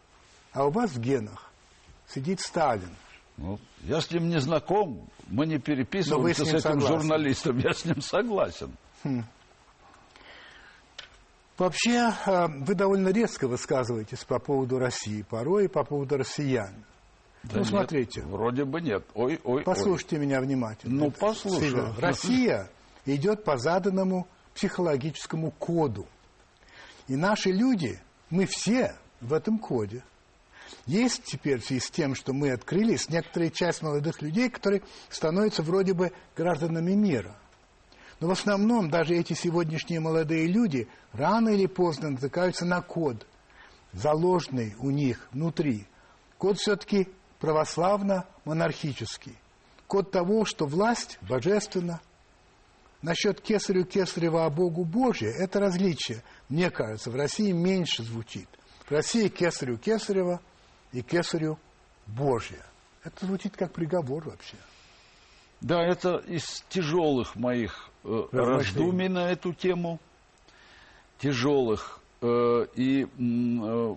[0.52, 1.52] а у вас в генах
[2.08, 2.94] сидит Сталин.
[3.38, 6.88] Ну, я с ним не знаком, мы не переписываемся с, с этим согласен.
[6.88, 8.72] журналистом, я с ним согласен.
[9.04, 9.24] Хм.
[11.58, 16.86] Вообще, э, вы довольно резко высказываетесь по поводу России, порой и по поводу россиян.
[17.44, 18.22] Да ну, нет, смотрите.
[18.22, 19.06] Вроде бы нет.
[19.14, 20.26] Ой, ой, Послушайте ой.
[20.26, 21.06] меня внимательно.
[21.06, 21.94] Ну, послушаю.
[22.00, 22.70] Россия
[23.06, 26.08] идет по заданному психологическому коду.
[27.08, 30.04] И наши люди, мы все в этом коде.
[30.86, 35.64] Есть теперь в связи с тем, что мы открылись, некоторая часть молодых людей, которые становятся
[35.64, 37.36] вроде бы гражданами мира.
[38.20, 43.26] Но в основном даже эти сегодняшние молодые люди рано или поздно натыкаются на код,
[43.92, 45.88] заложенный у них внутри.
[46.38, 47.10] Код все-таки
[47.40, 49.38] православно-монархический.
[49.88, 52.02] Код того, что власть божественна,
[53.02, 58.48] насчет кесарю кесарева, а Богу Божье, это различие, мне кажется, в России меньше звучит.
[58.86, 60.42] В России кесарю кесарева
[60.94, 61.60] и кесарю
[62.08, 62.64] Божье.
[63.04, 64.56] Это звучит как приговор вообще.
[65.60, 70.00] Да, это из тяжелых моих э, раздумий на эту тему.
[71.20, 72.00] Тяжелых.
[72.22, 73.96] Э, и э,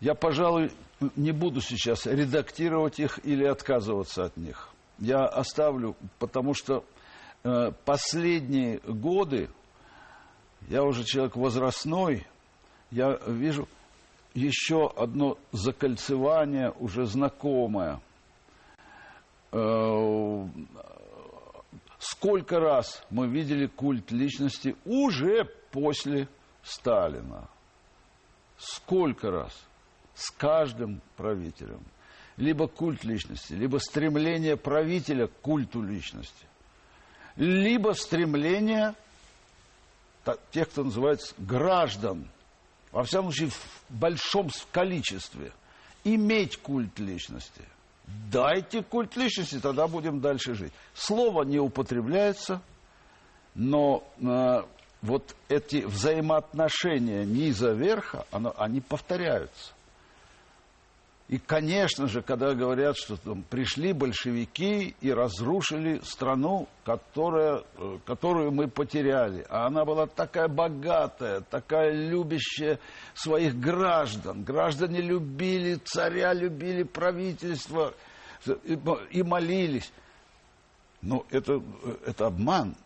[0.00, 0.70] я, пожалуй,
[1.16, 4.68] не буду сейчас редактировать их или отказываться от них.
[4.98, 6.84] Я оставлю, потому что
[7.42, 9.50] э, последние годы,
[10.68, 12.26] я уже человек возрастной,
[12.90, 13.68] я вижу
[14.34, 18.00] еще одно закольцевание уже знакомое.
[19.52, 20.48] Э,
[21.98, 26.28] сколько раз мы видели культ личности уже после
[26.62, 27.48] Сталина?
[28.58, 29.52] Сколько раз?
[30.14, 31.80] С каждым правителем.
[32.36, 36.46] Либо культ личности, либо стремление правителя к культу личности,
[37.36, 38.94] либо стремление
[40.50, 42.28] тех, кто называется граждан–
[42.94, 45.52] во всяком случае, в большом количестве,
[46.04, 47.62] иметь культ личности.
[48.30, 50.72] Дайте культ личности, тогда будем дальше жить.
[50.94, 52.62] Слово не употребляется,
[53.56, 54.62] но э,
[55.02, 59.72] вот эти взаимоотношения низа верха, оно, они повторяются.
[61.28, 68.52] И, конечно же, когда говорят, что там пришли большевики и разрушили страну, которая, э, которую
[68.52, 72.78] мы потеряли, а она была такая богатая, такая любящая
[73.14, 74.44] своих граждан.
[74.44, 77.94] Граждане любили царя, любили правительство
[79.10, 79.90] и молились.
[81.00, 81.62] Но это,
[82.06, 82.76] это обман,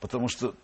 [0.00, 0.54] потому что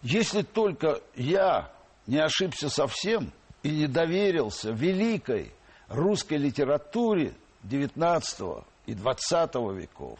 [0.00, 1.70] если только я
[2.06, 3.30] не ошибся совсем
[3.62, 5.52] и не доверился великой
[5.92, 10.18] русской литературе XIX и XX веков,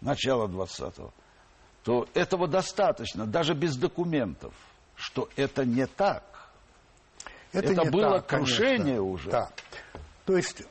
[0.00, 1.10] начала XX,
[1.82, 4.54] то этого достаточно, даже без документов,
[4.96, 6.24] что это не так.
[7.52, 9.02] Это, это было так, крушение конечно.
[9.02, 9.30] уже.
[9.30, 9.50] Да.
[10.24, 10.62] То есть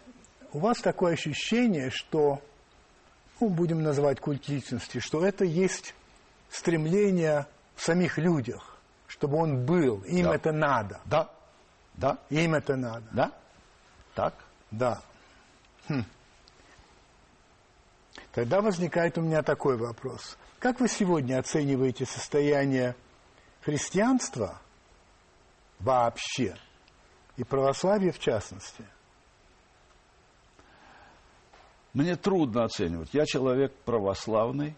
[0.51, 2.41] у вас такое ощущение, что,
[3.39, 5.95] ну, будем называть культ личности, что это есть
[6.49, 8.77] стремление в самих людях,
[9.07, 10.35] чтобы он был, им да.
[10.35, 11.01] это надо.
[11.05, 11.29] Да,
[11.95, 12.17] да.
[12.29, 13.05] Им это надо.
[13.11, 13.31] Да.
[14.15, 14.33] Так?
[14.71, 15.01] Да.
[15.87, 16.03] Хм.
[18.31, 20.37] Тогда возникает у меня такой вопрос.
[20.59, 22.95] Как вы сегодня оцениваете состояние
[23.61, 24.59] христианства
[25.79, 26.57] вообще
[27.37, 28.85] и православия в частности?
[31.93, 33.13] Мне трудно оценивать.
[33.13, 34.75] Я человек православный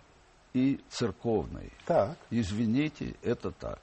[0.54, 1.71] и церковный.
[1.86, 2.17] Так.
[2.30, 3.80] Извините, это так.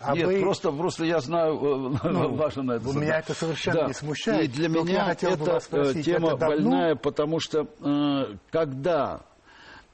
[0.00, 0.40] А Нет, вы...
[0.40, 3.86] просто, просто я знаю, э, ну, важно на это Меня это совершенно да.
[3.88, 4.44] не смущает.
[4.44, 9.20] И для меня это э, спросить, тема это больная, потому что э, когда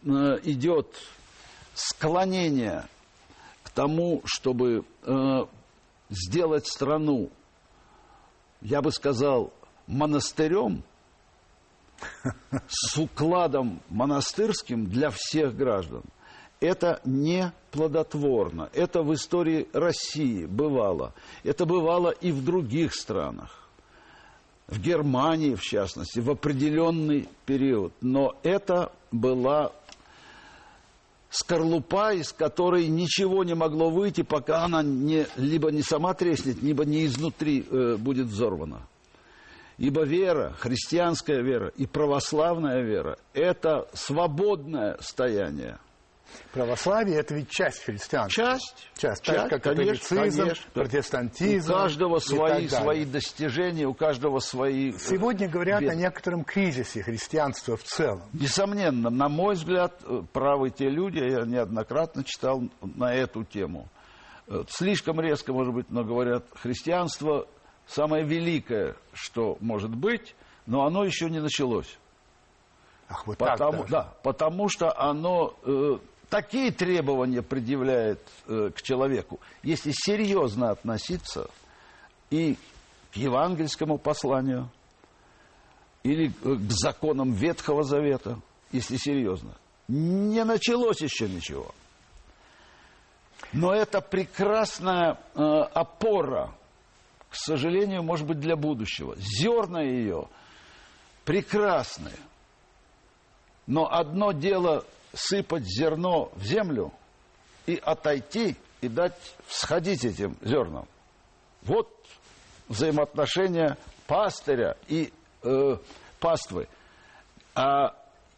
[0.04, 0.08] э,
[0.44, 0.96] идет
[1.74, 2.84] склонение
[3.62, 5.44] к тому, чтобы э,
[6.08, 7.30] сделать страну,
[8.62, 9.52] я бы сказал,
[9.86, 10.82] монастырем,
[12.68, 16.02] с укладом монастырским для всех граждан–
[16.60, 18.68] это не плодотворно.
[18.74, 21.14] Это в истории России бывало.
[21.42, 23.68] Это бывало и в других странах.
[24.68, 27.92] В Германии, в частности, в определенный период.
[28.00, 29.72] Но это была
[31.30, 36.84] скорлупа, из которой ничего не могло выйти, пока она не, либо не сама треснет, либо
[36.84, 38.82] не изнутри э, будет взорвана.
[39.78, 45.78] Ибо вера, христианская вера и православная вера– это свободное стояние–
[46.52, 48.44] Православие– это ведь часть христианства.
[48.44, 48.88] Часть.
[48.96, 50.54] Часть, часть так как конечно, конечно.
[50.74, 51.72] протестантизм.
[51.72, 54.90] У каждого свои, свои достижения, у каждого свои...
[54.90, 55.90] Э, Сегодня говорят бед.
[55.90, 58.22] о некотором кризисе христианства в целом.
[58.32, 63.88] Несомненно, на мой взгляд, э, правы те люди, я неоднократно читал на эту тему.
[64.48, 67.46] Э, слишком резко, может быть, но говорят, христианство
[67.86, 70.34] самое великое, что может быть,
[70.66, 71.98] но оно еще не началось.
[73.08, 75.54] Ах, вот потому, так да, потому что оно
[76.30, 81.50] такие требования предъявляет э, к человеку, если серьезно относиться
[82.30, 82.56] и
[83.12, 84.70] к евангельскому посланию,
[86.02, 88.38] или э, к законам Ветхого Завета,
[88.72, 89.56] если серьезно.
[89.88, 91.74] Не началось еще ничего.
[93.52, 96.54] Но это прекрасная э, опора,
[97.28, 99.16] к сожалению, может быть, для будущего.
[99.18, 100.28] Зерна ее
[101.24, 102.16] прекрасные.
[103.66, 106.92] Но одно дело сыпать зерно в землю
[107.66, 110.86] и отойти и дать всходить этим зернам.
[111.62, 111.88] Вот
[112.68, 115.76] взаимоотношения пастыря и э,
[116.18, 116.68] паствы.
[117.54, 117.94] А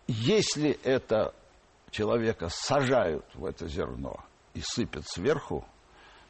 [0.07, 1.35] если это
[1.91, 4.16] человека сажают в это зерно
[4.55, 5.64] и сыпят сверху,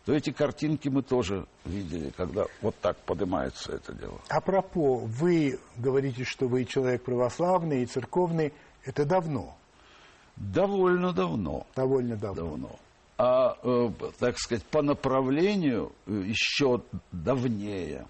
[0.04, 4.20] то эти картинки мы тоже видели, когда вот так поднимается это дело.
[4.28, 8.52] Апропо, вы говорите, что вы человек православный и церковный.
[8.84, 9.56] Это давно?
[10.36, 11.66] Довольно давно.
[11.76, 12.42] Довольно давно.
[12.42, 12.70] давно.
[13.18, 18.06] А, э, так сказать, по направлению э, еще давнее.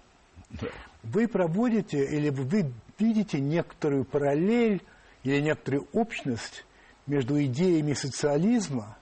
[1.03, 4.81] Вы проводите или вы видите некоторую параллель
[5.23, 6.65] или некоторую общность
[7.05, 8.97] между идеями социализма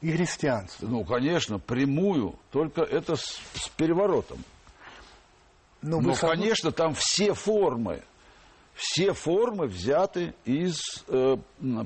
[0.00, 0.86] и христианства?
[0.86, 4.38] Ну, конечно, прямую, только это с, с переворотом.
[5.82, 8.02] Но, Но сог- конечно, там все формы,
[8.74, 11.36] все формы взяты из, э,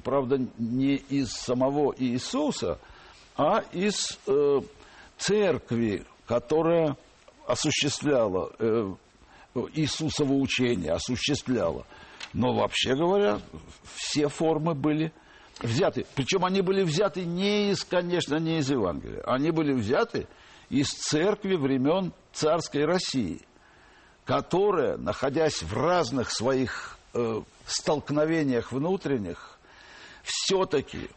[0.03, 2.79] правда, не из самого Иисуса,
[3.37, 4.61] а из э,
[5.19, 6.97] церкви, которая
[7.47, 8.95] осуществляла э,
[9.75, 11.87] Иисусово учение, осуществляла.
[12.33, 13.41] Но вообще говоря,
[13.95, 15.13] все формы были
[15.61, 16.07] взяты.
[16.15, 19.23] Причем они были взяты не из, конечно, не из Евангелия.
[19.23, 20.27] Они были взяты
[20.71, 23.41] из церкви времен царской России,
[24.29, 29.59] которая, находясь в разных своих э, столкновениях внутренних,
[30.23, 31.09] все-таки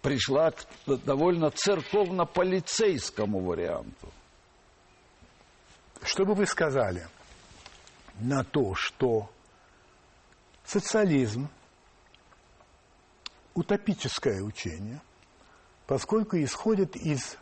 [0.00, 4.12] пришла к довольно церковно-полицейскому варианту.
[6.04, 7.08] Что бы вы сказали
[8.20, 9.28] на то, что
[10.64, 11.48] социализм
[13.54, 15.02] утопическое учение,
[15.88, 17.36] поскольку исходит из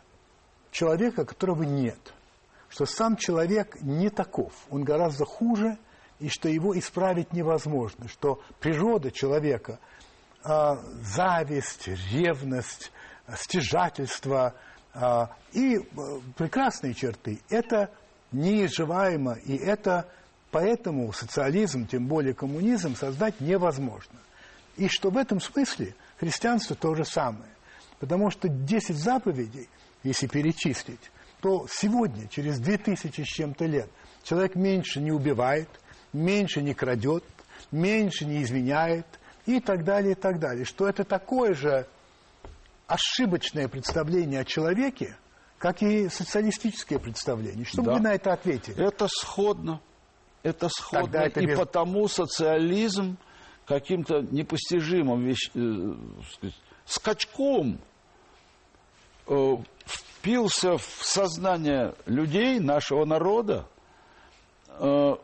[0.71, 2.11] человека, которого нет,
[2.71, 5.77] что сам человек не таков, он гораздо хуже,
[6.19, 9.79] и что его исправить невозможно, что природа человека,
[10.43, 12.91] а, зависть, ревность,
[13.35, 14.55] стяжательство
[14.93, 15.81] а, и а,
[16.37, 17.91] прекрасные черты, это
[18.31, 20.07] неизживаемо, и это
[20.49, 24.19] поэтому социализм, тем более коммунизм, создать невозможно.
[24.77, 27.51] И что в этом смысле христианство то же самое.
[27.99, 29.67] Потому что 10 заповедей,
[30.03, 31.11] если перечислить,
[31.41, 33.89] то сегодня, через 2000 с чем-то лет,
[34.23, 35.67] человек меньше не убивает,
[36.13, 37.23] меньше не крадет,
[37.71, 39.05] меньше не изменяет
[39.45, 40.65] и так далее, и так далее.
[40.65, 41.87] Что это такое же
[42.87, 45.15] ошибочное представление о человеке,
[45.57, 47.65] как и социалистическое представление.
[47.65, 47.93] Что бы Да.
[47.95, 48.85] вы на это ответили?
[48.85, 49.81] Это сходно.
[50.43, 51.03] Это сходно.
[51.03, 53.17] Тогда это и без- потому социализм
[53.65, 55.95] каким-то непостижимым вещ- э,
[56.33, 57.79] сказать, скачком
[59.27, 59.55] э,
[59.85, 63.67] впился в сознание людей, нашего народа,
[64.67, 65.15] э,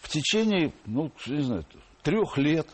[0.00, 1.64] в течение, ну, не знаю,
[2.02, 2.66] трех лет.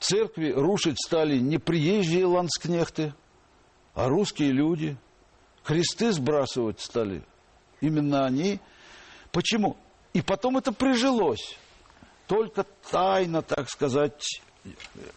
[0.00, 3.14] Церкви рушить стали не приезжие ланскнехты,
[3.94, 4.96] а русские люди.
[5.62, 7.22] Кресты сбрасывать стали
[7.80, 8.60] именно они.
[9.32, 9.76] Почему?
[10.12, 11.56] И потом это прижилось.
[12.26, 14.42] Только тайно, так сказать,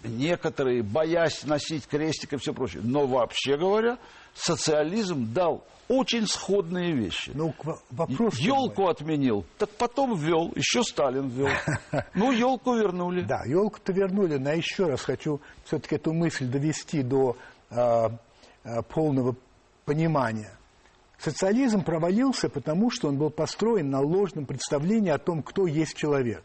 [0.04, 2.82] некоторые, боясь носить крестик и все прочее.
[2.84, 3.98] Но вообще говоря,
[4.38, 7.32] социализм дал очень сходные вещи.
[7.34, 7.54] Ну,
[7.92, 8.38] вопрос...
[8.40, 11.50] Елку отменил, так потом ввел, еще Сталин ввел.
[12.14, 13.22] Ну, елку вернули.
[13.22, 17.38] Да, елку-то вернули, но еще раз хочу все-таки эту мысль довести до
[17.70, 18.12] а,
[18.90, 19.36] полного
[19.86, 20.52] понимания.
[21.18, 26.44] Социализм провалился, потому что он был построен на ложном представлении о том, кто есть человек.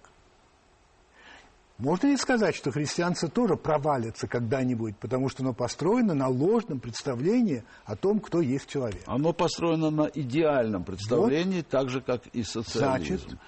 [1.83, 7.65] Можно ли сказать, что христианство тоже провалится когда-нибудь, потому что оно построено на ложном представлении
[7.85, 9.03] о том, кто есть человек?
[9.07, 13.27] Оно построено на идеальном представлении, так же, как и социализм.
[13.27, 13.41] Значит?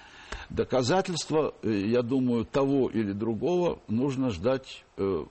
[0.49, 5.23] Доказательства, э, я думаю, того или другого нужно ждать э,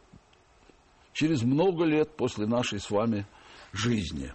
[1.13, 3.27] через много лет после нашей с вами
[3.75, 4.33] жизни.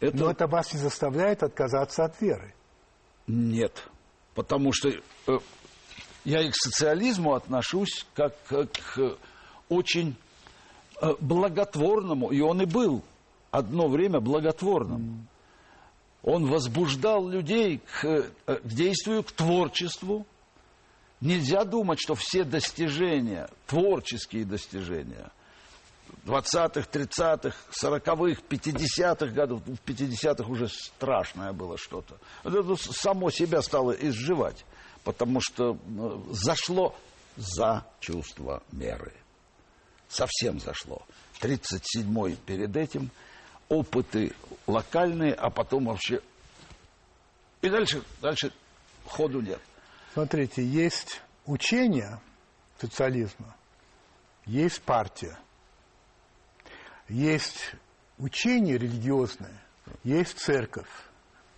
[0.00, 2.54] Это Но это вас не заставляет отказаться от веры.
[3.28, 3.88] нет.
[4.34, 5.38] Потому что э,
[6.24, 9.16] я и к социализму отношусь как к
[9.68, 10.16] очень
[11.00, 13.02] э, благотворному, и он и был
[13.50, 15.26] одно время благотворным.
[16.22, 20.26] Он возбуждал людей к, э, к действию, к творчеству.
[21.20, 25.30] Нельзя думать, что все достижения, творческие достижения
[26.24, 32.18] 20-х, 30-х, 40-х, 50-х годов, в 50-х уже страшное было что-то.
[32.44, 34.64] Это само себя стало изживать,
[35.04, 36.94] потому что э, зашло
[37.36, 39.12] за чувство меры.
[40.08, 41.02] Совсем зашло.
[41.40, 43.10] 37-й перед этим,
[43.68, 44.32] опыты
[44.66, 46.20] локальные, а потом вообще...
[47.60, 48.52] И дальше, дальше
[49.04, 49.60] ходу нет.
[50.12, 52.20] Смотрите, есть учение
[52.80, 53.54] социализма,
[54.46, 55.38] есть партия,
[57.08, 57.72] есть
[58.18, 59.60] учение религиозное,
[60.04, 60.88] есть церковь.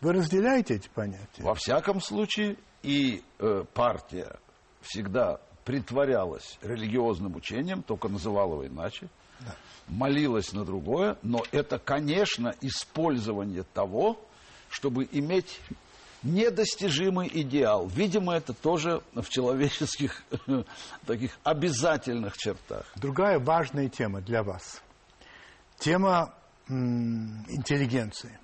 [0.01, 1.43] Вы разделяете эти понятия?
[1.43, 4.39] Во всяком случае, и э, партия
[4.83, 9.09] всегда притворялась религиозным учением, только называла его иначе.
[9.89, 14.19] молилась на другое, но это, конечно, использование того,
[14.69, 15.61] чтобы иметь
[16.23, 17.87] недостижимый идеал.
[17.89, 20.23] Видимо, это тоже в человеческих
[21.07, 22.87] таких обязательных чертах.
[22.97, 24.83] Другая важная тема для вас.
[25.79, 26.35] Тема
[26.69, 28.39] интеллигенции.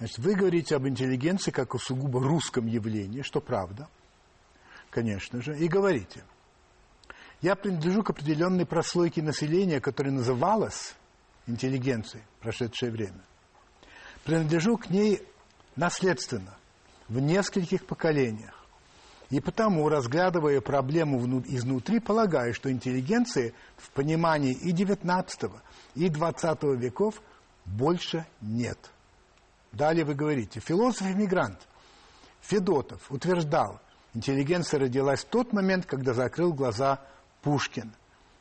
[0.00, 3.86] Значит, вы говорите об интеллигенции как о сугубо русском явлении, что правда,
[4.88, 6.24] конечно же, и говорите.
[7.42, 10.94] Я принадлежу к определенной прослойке населения, которая называлась
[11.46, 13.20] интеллигенцией в прошедшее время.
[14.24, 15.22] Принадлежу к ней
[15.76, 16.56] наследственно,
[17.08, 18.54] в нескольких поколениях.
[19.28, 25.52] И потому, разглядывая проблему изнутри, полагаю, что интеллигенции в понимании и XIX,
[25.94, 27.20] и XX веков
[27.66, 28.78] больше нет.
[29.72, 31.58] Далее вы говорите, философ-иммигрант
[32.40, 33.80] Федотов утверждал,
[34.14, 37.00] интеллигенция родилась в тот момент, когда закрыл глаза
[37.42, 37.92] Пушкин.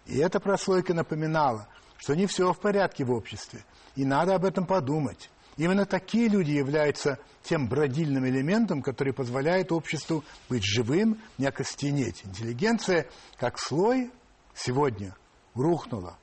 [0.06, 1.68] И эта прослойка напоминала,
[1.98, 3.64] что не все в порядке в обществе,
[3.96, 5.30] и надо об этом подумать.
[5.58, 12.26] Именно такие люди являются тем бродильным элементом, который позволяет обществу быть живым, не окостенеть.
[12.26, 13.08] Интеллигенция,
[13.38, 14.10] как слой,
[14.56, 15.14] сегодня
[15.54, 16.18] рухнула,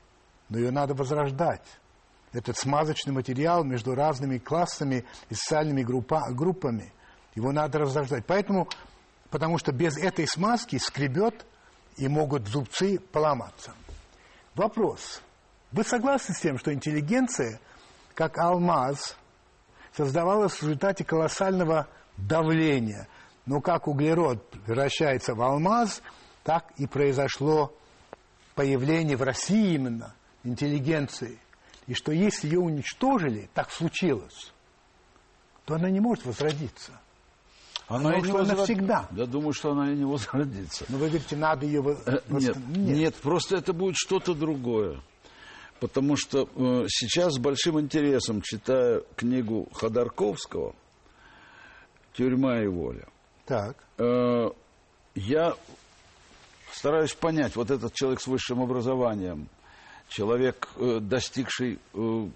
[0.49, 1.61] но ее надо возрождать.
[2.33, 6.93] Этот смазочный материал между разными классами и социальными группа, группами,
[7.35, 8.25] его надо возрождать.
[8.25, 8.67] Поэтому,
[9.29, 11.45] потому что без этой смазки скребет
[11.95, 13.73] и могут зубцы поломаться.
[14.55, 15.21] Вопрос.
[15.71, 17.59] Вы согласны с тем, что интеллигенция,
[18.13, 19.15] как алмаз,
[19.95, 23.07] создавалась в результате колоссального давления.
[23.45, 26.01] Но как углерод превращается в алмаз,
[26.43, 27.73] так и произошло
[28.55, 31.39] появление в России именно интеллигенции.
[31.87, 34.53] И что если ее уничтожили, так случилось,
[35.65, 36.91] то она не может возродиться.
[37.87, 38.57] Она, она и не возрод...
[38.57, 39.07] навсегда.
[39.11, 40.85] Я думаю, что она и не возродится.
[40.89, 41.81] Но вы говорите, надо ее...
[42.05, 45.01] Э, нет, нет, нет, просто это будет что-то другое
[45.79, 50.75] потому что э, сейчас с большим интересом читаю книгу Ходорковского
[52.13, 53.07] «Тюрьма и воля».
[53.45, 53.77] Так.
[53.97, 54.49] Э,
[55.15, 55.55] я
[56.71, 59.49] стараюсь понять, вот этот человек с высшим образованием,
[60.09, 62.27] человек, э, достигший э,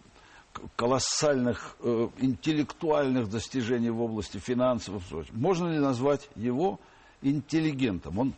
[0.76, 6.80] колоссальных э, интеллектуальных достижений в области финансов, можно ли назвать его
[7.22, 8.19] интеллигентом?
[8.19, 8.34] Он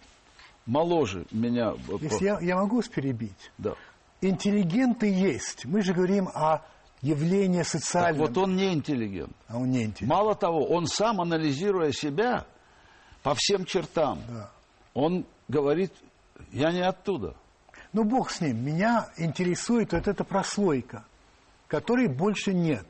[0.66, 1.74] моложе меня.
[2.02, 3.52] Если я, я могу вас перебить?
[3.58, 3.76] Да
[4.24, 5.66] интеллигенты есть.
[5.66, 6.62] Мы же говорим о
[7.02, 8.28] явлении социальном.
[8.28, 9.36] Так вот он не интеллигент.
[9.48, 10.10] А он не интеллигент.
[10.10, 12.46] Мало того, он сам, анализируя себя
[13.22, 14.52] по всем чертам, да.
[14.94, 15.94] он говорит,
[16.52, 17.36] я не оттуда.
[17.94, 18.64] Ну, бог с ним.
[18.66, 21.06] Меня интересует вот эта прослойка,
[21.68, 22.88] которой больше нет.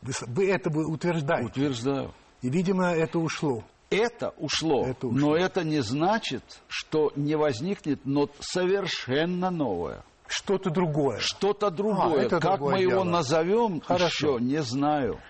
[0.00, 1.46] Вы, вы это вы утверждаете.
[1.46, 2.14] Утверждаю.
[2.42, 3.64] И, видимо, это ушло.
[3.90, 5.28] Это ушло, это ушло.
[5.28, 10.02] но это не значит, что не возникнет но совершенно новое.
[10.26, 11.18] Что-то другое.
[11.20, 12.26] Что-то другое.
[12.26, 13.04] А, как другое мы его дело.
[13.04, 14.38] назовем, Хорошо.
[14.38, 15.20] еще не знаю.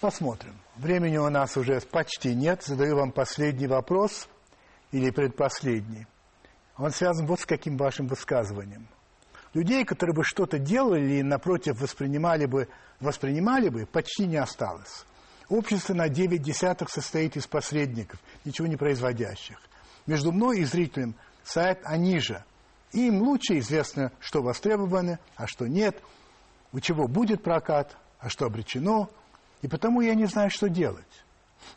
[0.00, 0.54] Посмотрим.
[0.76, 2.62] Времени у нас уже почти нет.
[2.62, 4.28] Задаю вам последний вопрос
[4.92, 6.06] или предпоследний.
[6.76, 8.88] Он связан вот с каким вашим высказыванием.
[9.52, 12.68] Людей, которые бы что-то делали и, напротив, воспринимали бы,
[13.00, 15.04] воспринимали бы, почти не осталось.
[15.48, 19.60] Общество на 9 десятых состоит из посредников, ничего не производящих.
[20.06, 21.14] Между мной и зрителем
[21.44, 22.42] сайт они же–
[22.94, 26.00] им лучше известно, что востребовано, а что нет,
[26.72, 29.10] у чего будет прокат, а что обречено,
[29.62, 31.04] и потому я не знаю, что делать.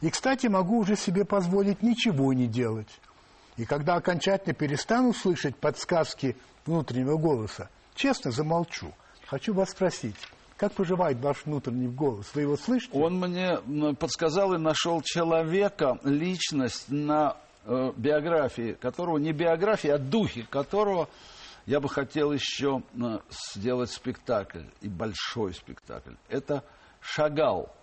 [0.01, 2.87] И, кстати, могу уже себе позволить ничего не делать.
[3.58, 8.93] И когда окончательно перестану слышать подсказки внутреннего голоса, честно замолчу.
[9.26, 10.16] Хочу вас спросить,
[10.58, 12.28] как поживает ваш внутренний голос?
[12.34, 12.97] Вы его слышите?
[12.97, 13.58] Он мне
[13.95, 17.36] подсказал и нашел человека, личность на
[17.66, 21.10] э, биографии которого, не биографии, а духе которого
[21.66, 23.20] я бы хотел еще э,
[23.55, 26.14] сделать спектакль, и большой спектакль.
[26.30, 26.64] Это
[27.01, 27.74] Шагал.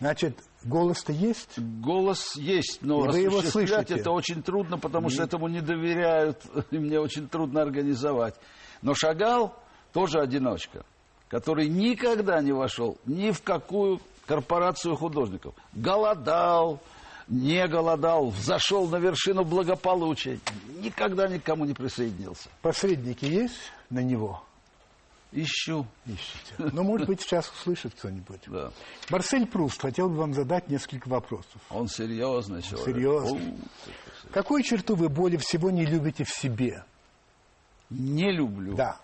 [0.00, 1.58] Значит, голос-то есть?
[1.58, 3.94] Голос есть, но и вы его слышите?
[3.94, 8.34] это очень трудно, потому что этому не доверяют, и мне очень трудно организовать.
[8.82, 9.54] Но Шагал
[9.92, 10.84] тоже одиночка,
[11.28, 15.54] который никогда не вошел ни в какую корпорацию художников.
[15.72, 16.80] Голодал,
[17.28, 20.40] не голодал, взошел на вершину благополучия,
[20.80, 22.48] никогда никому не присоединился.
[22.62, 24.42] Посредники есть на него?
[25.32, 25.86] Ищу.
[26.06, 26.70] Ищите.
[26.72, 28.40] Ну, может быть, сейчас услышит кто-нибудь.
[28.46, 28.72] Да.
[29.10, 31.60] Марсель Пруст хотел бы вам задать несколько вопросов.
[31.70, 32.86] Он серьезный человек.
[32.86, 33.56] Серьезный.
[34.32, 36.84] Какую черту вы более всего не любите в себе?
[37.90, 38.74] Не люблю.
[38.74, 39.00] Да.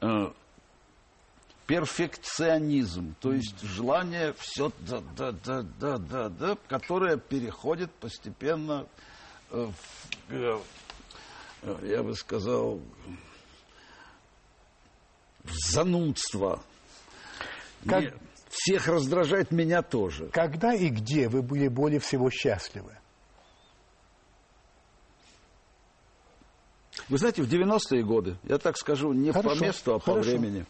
[0.00, 0.30] Э,
[1.66, 8.86] перфекционизм, то есть желание все да, да, да, да, да, да, которое переходит постепенно
[9.50, 9.68] э,
[10.28, 10.58] в, э,
[11.82, 12.80] я бы сказал,
[15.50, 16.62] занудство.
[17.86, 18.14] Как-
[18.48, 20.28] всех раздражает меня тоже.
[20.28, 22.92] Когда и где вы были более всего счастливы?
[27.08, 30.30] Вы знаете, в 90-е годы, я так скажу, не Хорошо, по месту, а по хорошо.
[30.30, 30.66] времени.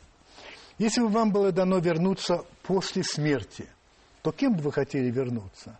[0.78, 3.68] Если бы вам было дано вернуться после смерти,
[4.22, 5.78] то кем бы вы хотели вернуться?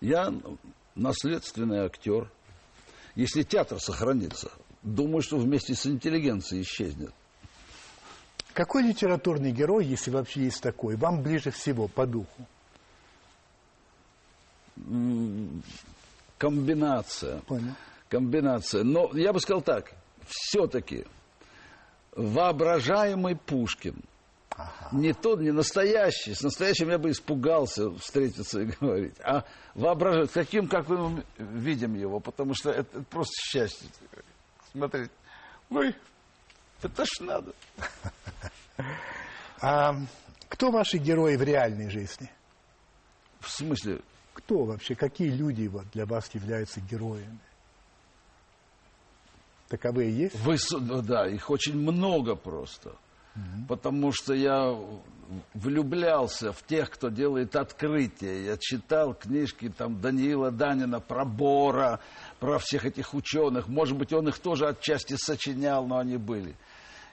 [0.00, 0.32] Я
[0.94, 2.30] наследственный актер.
[3.14, 4.50] Если театр сохранится,
[4.82, 7.12] думаю, что вместе с интеллигенцией исчезнет.
[8.58, 12.44] Какой литературный герой, если вообще есть такой, вам ближе всего по духу?
[16.38, 17.38] Комбинация.
[17.42, 17.74] Понял.
[18.08, 18.82] Комбинация.
[18.82, 19.92] Но я бы сказал так,
[20.26, 21.06] все-таки
[22.16, 24.02] воображаемый Пушкин.
[24.90, 26.34] Не тот, не настоящий.
[26.34, 29.14] С настоящим я бы испугался встретиться и говорить.
[29.20, 29.44] А
[29.76, 33.88] воображать, каким, как мы видим его, потому что это, это просто счастье.
[34.72, 35.12] Смотреть.
[35.70, 35.94] Ой,
[36.82, 37.52] это ж надо.
[39.60, 39.94] А
[40.48, 42.30] кто ваши герои в реальной жизни?
[43.40, 44.00] В смысле,
[44.34, 47.40] Кто вообще, какие люди вот для вас являются героями?
[49.68, 50.36] Таковые есть?
[50.36, 50.56] Вы,
[51.02, 52.94] да, их очень много просто.
[53.68, 54.76] Потому что я
[55.54, 58.44] влюблялся в тех, кто делает открытия.
[58.44, 62.00] Я читал книжки там Даниила Данина про Бора,
[62.40, 63.68] про всех этих ученых.
[63.68, 66.56] Может быть, он их тоже отчасти сочинял, но они были.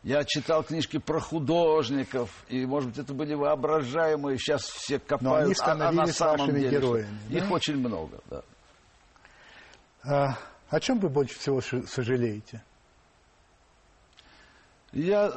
[0.06, 5.80] Я читал книжки про художников, и, может быть, это были воображаемые, сейчас все копают, они
[5.80, 7.38] а- а, на самом деле, героями, да?
[7.40, 8.42] Их очень много, да.
[10.04, 10.38] А,
[10.70, 12.62] о чем вы больше всего сожалеете?
[14.94, 15.34] Я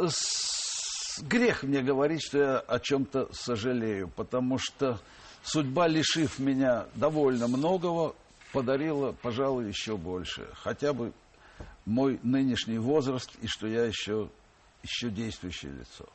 [1.23, 5.01] грех мне говорить, что я о чем-то сожалею, потому что
[5.45, 8.15] судьба, лишив меня довольно многого,
[8.53, 10.47] подарила, пожалуй, еще больше.
[10.63, 11.15] Хотя бы
[11.87, 14.29] мой нынешний возраст и что я еще,
[14.89, 16.07] еще действующее лицо.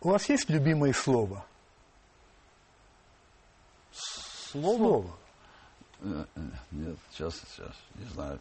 [0.00, 1.44] У вас есть любимое слово?
[3.92, 5.16] Слово.
[6.00, 6.40] Э, э,
[6.70, 8.40] Нет, сейчас, сейчас, не знаю,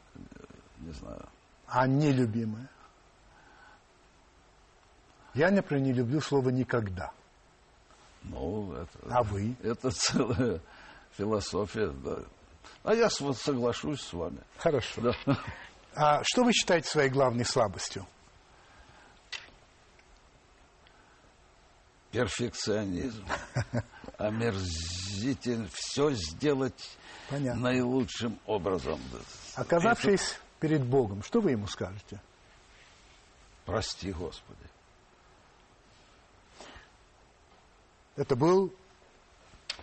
[0.79, 1.27] не знаю.
[1.67, 2.67] А нелюбимое?
[5.33, 7.11] Я, например, не люблю слово «никогда».
[8.23, 9.55] Ну, это, А вы?
[9.61, 10.59] это целая
[11.11, 12.19] философия, да.
[12.83, 14.39] А я соглашусь с вами.
[14.57, 15.01] Хорошо.
[15.01, 15.37] Да.
[15.95, 18.05] А что вы считаете своей главной слабостью?
[22.11, 23.25] Перфекционизм,
[24.17, 26.97] омерзитель, все сделать
[27.29, 27.61] Понятно.
[27.61, 28.99] наилучшим образом.
[29.55, 32.19] Оказавшись перед Богом, что вы ему скажете?
[33.65, 34.59] Прости, Господи.
[38.15, 38.73] Это был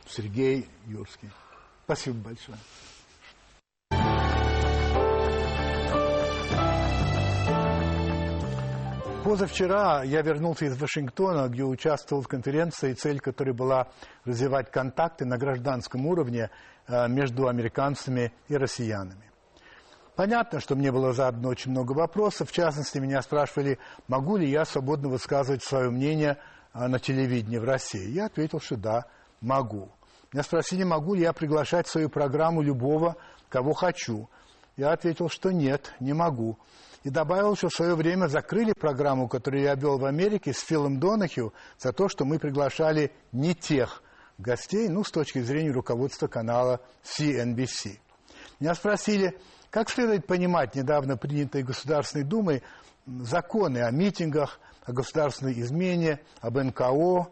[0.08, 1.30] Сергей Юрский.
[1.84, 2.58] Спасибо большое.
[9.26, 13.88] Позавчера я вернулся из Вашингтона, где участвовал в конференции, цель которой была
[14.24, 16.48] развивать контакты на гражданском уровне
[16.86, 19.32] э, между американцами и россиянами.
[20.14, 22.50] Понятно, что мне было задано очень много вопросов.
[22.50, 26.38] В частности, меня спрашивали, могу ли я свободно высказывать свое мнение
[26.72, 28.08] а, на телевидении в России.
[28.08, 29.06] Я ответил, что да,
[29.40, 29.90] могу.
[30.32, 33.16] Меня спросили, могу ли я приглашать в свою программу любого,
[33.48, 34.28] кого хочу.
[34.76, 36.60] Я ответил, что нет, не могу.
[37.06, 40.98] И добавил, что в свое время закрыли программу, которую я вел в Америке с Филом
[40.98, 44.02] Донахью, за то, что мы приглашали не тех
[44.38, 48.00] гостей, ну, с точки зрения руководства канала CNBC.
[48.58, 49.38] Меня спросили,
[49.70, 52.64] как следует понимать недавно принятые Государственной Думой
[53.06, 57.28] законы о митингах, о государственной измене, об НКО.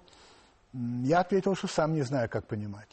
[0.73, 2.91] Я ответил, что сам не знаю, как понимать.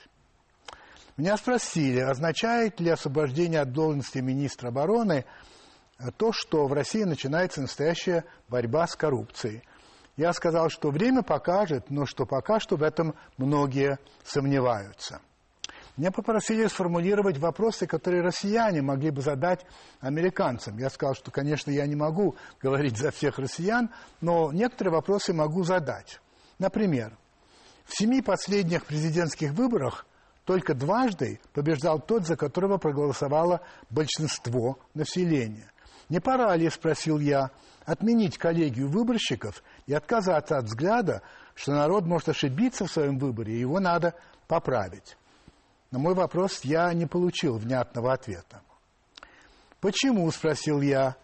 [1.16, 5.26] Меня спросили, означает ли освобождение от должности министра обороны
[6.18, 9.64] то, что в России начинается настоящая борьба с коррупцией.
[10.18, 15.22] Я сказал, что время покажет, но что пока что в этом многие сомневаются.
[15.98, 19.66] Меня попросили сформулировать вопросы, которые россияне могли бы задать
[20.00, 20.78] американцам.
[20.78, 23.90] Я сказал, что, конечно, я не могу говорить за всех россиян,
[24.22, 26.20] но некоторые вопросы могу задать.
[26.60, 27.18] Например,
[27.86, 30.06] в семи последних президентских выборах
[30.46, 35.71] только дважды побеждал тот, за которого проголосовало большинство населения.
[36.12, 37.52] Не пора ли, спросил я,
[37.86, 41.22] отменить коллегию выборщиков и отказаться от взгляда,
[41.56, 44.14] что народ может ошибиться в своем выборе, и его надо
[44.50, 45.16] поправить?
[45.90, 48.62] На мой вопрос я не получил внятного ответа.
[49.80, 51.16] Почему, спросил я,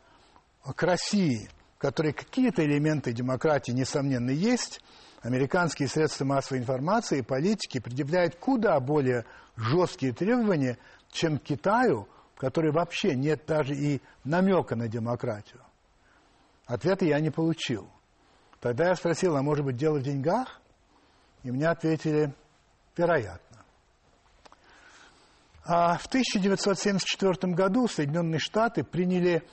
[0.63, 4.81] к России, в которой какие-то элементы демократии, несомненно, есть,
[5.21, 9.25] американские средства массовой информации и политики предъявляют куда более
[9.57, 10.77] жесткие требования,
[11.11, 12.07] чем Китаю,
[12.37, 15.59] в которой вообще нет даже и намека на демократию.
[16.67, 17.89] Ответа я не получил.
[18.59, 20.61] Тогда я спросил, а может быть дело в деньгах?
[21.41, 22.31] И мне ответили,
[22.95, 23.65] вероятно.
[25.65, 29.43] А в 1974 году Соединенные Штаты приняли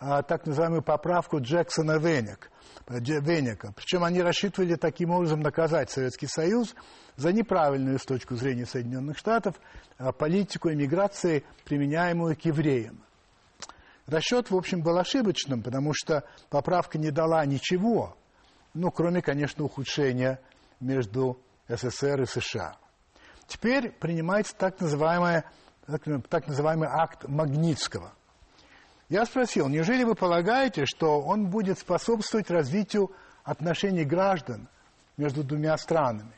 [0.00, 2.50] а, так называемую поправку Джексона Венек,
[2.88, 3.72] Венека.
[3.74, 6.74] Причем они рассчитывали таким образом наказать Советский Союз
[7.16, 9.56] за неправильную с точки зрения Соединенных Штатов
[9.98, 13.02] а, политику иммиграции, применяемую к евреям.
[14.06, 18.16] Расчет, в общем, был ошибочным, потому что поправка не дала ничего,
[18.72, 20.40] ну, кроме, конечно, ухудшения
[20.80, 21.38] между
[21.68, 22.76] СССР и США.
[23.48, 25.42] Теперь принимается так называемый,
[26.28, 28.12] так называемый акт Магнитского.
[29.08, 33.10] Я спросил, неужели вы полагаете, что он будет способствовать развитию
[33.42, 34.68] отношений граждан
[35.16, 36.32] между двумя странами?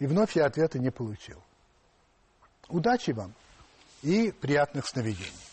[0.00, 1.40] И вновь я ответа не получил.
[2.68, 3.32] Удачи вам
[4.02, 5.51] и приятных сновидений.